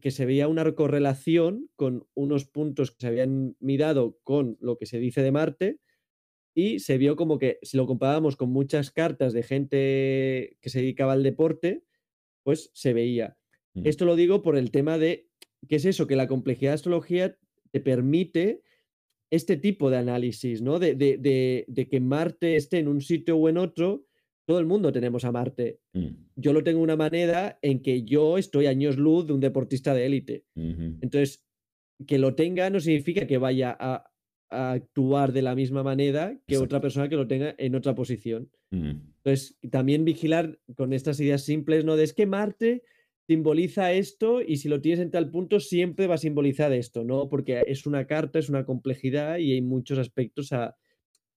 [0.00, 4.84] que, se veía una correlación con unos puntos que se habían mirado con lo que
[4.84, 5.78] se dice de Marte
[6.54, 10.80] y se vio como que si lo comparábamos con muchas cartas de gente que se
[10.80, 11.82] dedicaba al deporte,
[12.42, 13.38] pues se veía.
[13.72, 13.86] Mm.
[13.86, 15.30] Esto lo digo por el tema de,
[15.66, 16.06] ¿qué es eso?
[16.06, 17.38] Que la complejidad de astrología
[17.70, 18.60] te permite
[19.30, 20.78] este tipo de análisis, ¿no?
[20.78, 24.04] De, de, que Marte esté en un sitio o en otro
[24.46, 25.78] todo el mundo tenemos a Marte.
[25.92, 26.08] Mm.
[26.34, 29.94] Yo lo tengo de una manera en que yo estoy años luz de un deportista
[29.94, 30.44] de élite.
[30.56, 31.44] Entonces,
[32.04, 34.04] que lo tenga no significa que vaya a,
[34.52, 38.50] actuar de la misma manera que otra persona que lo tenga en otra posición.
[38.72, 38.90] Mm.
[39.18, 41.94] Entonces, también vigilar con estas ideas simples, ¿no?
[41.94, 42.82] De es que Marte
[43.30, 47.28] simboliza esto y si lo tienes en tal punto siempre va a simbolizar esto, ¿no?
[47.28, 50.76] Porque es una carta, es una complejidad y hay muchos aspectos a,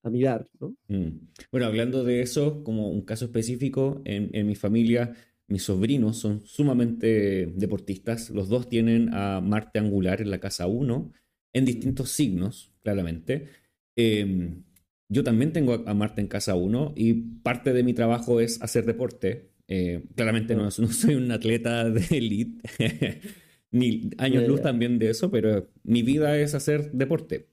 [0.02, 0.48] a mirar.
[0.60, 0.76] ¿no?
[0.88, 1.28] Mm.
[1.52, 5.14] Bueno, hablando de eso, como un caso específico, en, mi familia,
[5.48, 8.32] mis sobrinos son sumamente deportistas.
[8.32, 11.12] Los dos tienen a Marte angular en la casa 1,
[11.54, 13.50] en distintos signos, claramente.
[13.96, 14.64] Em,
[15.10, 18.86] yo también tengo a Marte en casa 1 y parte de mi trabajo es hacer
[18.86, 19.53] deporte.
[19.68, 23.22] Eh, claramente no, no, soy un atleta de elite,
[23.72, 27.48] ni años luz también de eso, pero mi vida es hacer deporte.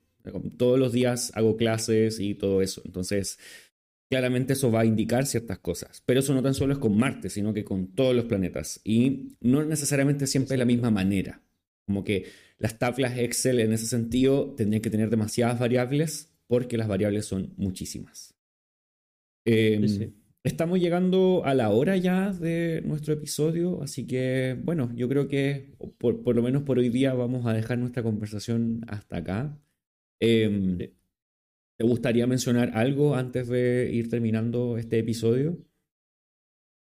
[0.59, 2.83] Todos los días hago clases y todo eso.
[2.85, 3.39] Entonces,
[4.11, 6.03] claramente eso va a indicar ciertas cosas.
[6.05, 8.81] Pero eso no tan solo es con Marte, sino que con todos los planetas.
[8.85, 11.43] Y no necesariamente siempre de la misma manera.
[11.87, 12.27] Como que
[12.59, 17.55] las tablas Excel en ese sentido tendrían que tener demasiadas variables porque las variables son
[17.57, 18.35] muchísimas.
[19.45, 20.13] Em,
[20.45, 25.75] estamos llegando a la hora ya de nuestro episodio, así que bueno, yo creo que
[25.99, 29.59] por, por lo menos por hoy día vamos a dejar nuestra conversación hasta acá.
[30.21, 35.59] Em, ¿Te gustaría mencionar algo antes de ir terminando este episodio?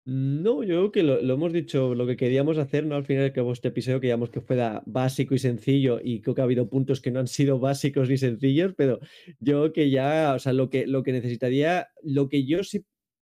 [0.05, 2.95] No, yo creo que lo, hemos dicho, lo que queríamos hacer, ¿no?
[2.95, 6.45] Al final que este episodio queríamos que fuera básico y sencillo y creo que ha
[6.45, 8.99] habido puntos que no han sido básicos ni sencillos, pero
[9.39, 12.83] yo creo que ya, o sea, lo que, lo que necesitaría, lo que yo sí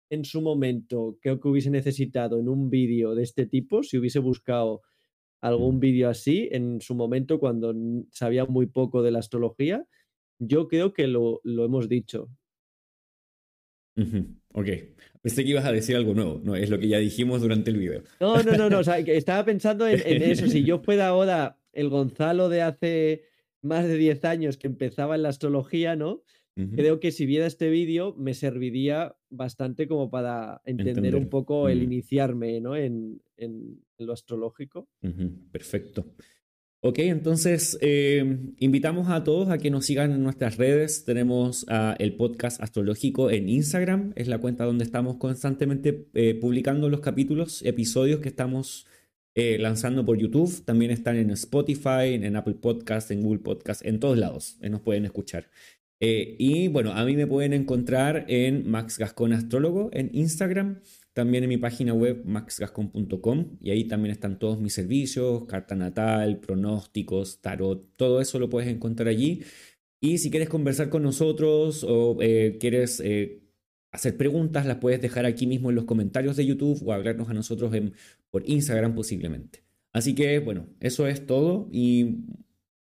[0.10, 4.20] en su momento creo que hubiese necesitado en un vídeo de este tipo, si hubiese
[4.20, 4.82] buscado
[5.44, 7.76] algún vídeo así en su momento cuando
[8.12, 9.86] sabía muy poco de la astrología.
[10.40, 12.30] Yo creo que lo, hemos dicho.
[14.54, 14.68] Ok.
[15.22, 16.40] Pensé que ibas a decir algo nuevo.
[16.42, 18.04] No, es lo que ya dijimos durante el video.
[18.22, 18.80] No, no, no, no.
[19.08, 20.48] estaba pensando en, eso.
[20.48, 23.24] Si yo fuera ahora el Gonzalo de hace
[23.62, 26.24] más de 10 años que empezaba en la astrología, ¿no?
[26.56, 31.82] Creo que si viera este vídeo me serviría bastante como para entender, un poco el
[31.82, 32.76] iniciarme ¿no?
[32.76, 33.22] en,
[33.98, 34.88] lo astrológico.
[35.52, 36.06] Perfecto.
[36.86, 41.06] Ok, entonces em, invitamos a todos a que nos sigan en nuestras redes.
[41.06, 41.66] Tenemos
[41.98, 47.62] el podcast astrológico en Instagram, es la cuenta donde estamos constantemente eh, publicando los capítulos,
[47.64, 48.86] episodios que estamos
[49.34, 50.66] eh, lanzando por YouTube.
[50.66, 54.82] También están en Spotify, en Apple Podcast, en Google Podcast, en todos lados eh, nos
[54.82, 55.48] pueden escuchar.
[56.06, 60.82] Eh, y bueno, a mí me pueden encontrar en Max Gascon Astrólogo en Instagram,
[61.14, 66.42] también en mi página web maxgascon.com y ahí también están todos mis servicios, carta natal,
[66.42, 69.44] pronósticos, tarot, todo eso lo puedes encontrar allí.
[70.02, 73.42] Y si quieres conversar con nosotros o eh, quieres eh,
[73.94, 77.34] hacer preguntas, las puedes dejar aquí mismo en los comentarios de YouTube o hablarnos a
[77.34, 77.74] nosotros
[78.30, 79.64] por Instagram posiblemente.
[79.94, 82.26] Así que bueno, eso es todo y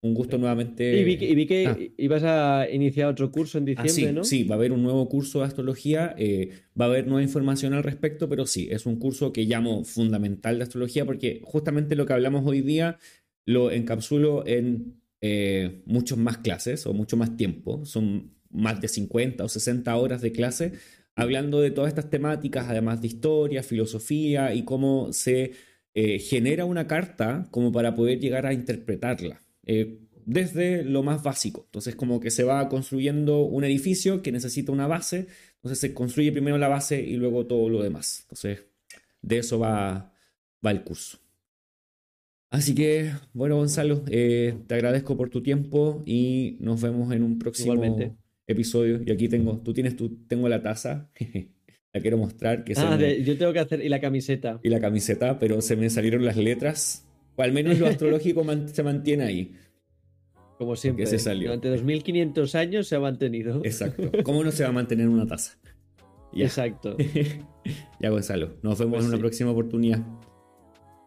[0.00, 1.00] un gusto nuevamente.
[1.00, 1.76] Y vi, que, ah.
[1.96, 4.24] ibas a iniciar otro curso en ah, diciembre, ¿no?
[4.24, 7.74] Sí, va a haber un nuevo curso de astrología, eh, va a haber nueva información
[7.74, 12.06] al respecto, pero sí, es un curso que llamo fundamental de astrología porque justamente lo
[12.06, 12.98] que hablamos hoy día
[13.44, 19.44] lo encapsulo en eh, muchas más clases o mucho más tiempo, son más de 50
[19.44, 20.72] o 60 horas de clase
[21.18, 25.50] hablando de todas estas temáticas, además de historia, filosofía y cómo se
[25.92, 29.42] eh, genera una carta como para poder llegar a interpretarla.
[29.68, 31.62] Eh, desde lo más básico.
[31.66, 36.32] Entonces, como que se va construyendo un edificio que necesita una base, entonces se construye
[36.32, 38.20] primero la base y luego todo lo demás.
[38.22, 38.66] Entonces,
[39.22, 40.12] de eso va,
[40.64, 41.18] va el curso.
[42.50, 47.38] Así que, bueno, Gonzalo, eh, te agradezco por tu tiempo y nos vemos en un
[47.38, 47.82] próximo
[48.46, 49.00] episodio.
[49.04, 51.10] Y aquí tengo, tú tienes tu, tengo la taza,
[51.92, 52.64] la quiero mostrar.
[52.64, 54.60] Que ah, yo tengo que hacer, y la camiseta.
[54.62, 57.07] Y la camiseta, pero se me salieron las letras,
[57.38, 59.54] o al menos lo astrológico se mantiene ahí.
[60.58, 61.48] Como siempre, se salió.
[61.48, 63.60] durante 2500 años se ha mantenido.
[63.64, 64.10] Exacto.
[64.24, 65.56] ¿Cómo no se va a mantener una taza?
[66.34, 66.96] Exacto.
[68.00, 68.56] ya, Gonzalo.
[68.62, 70.04] Nos vemos pues en una próxima oportunidad.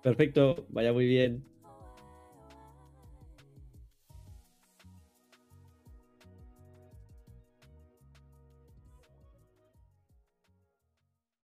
[0.01, 1.43] Perfecto, vaya muy bien.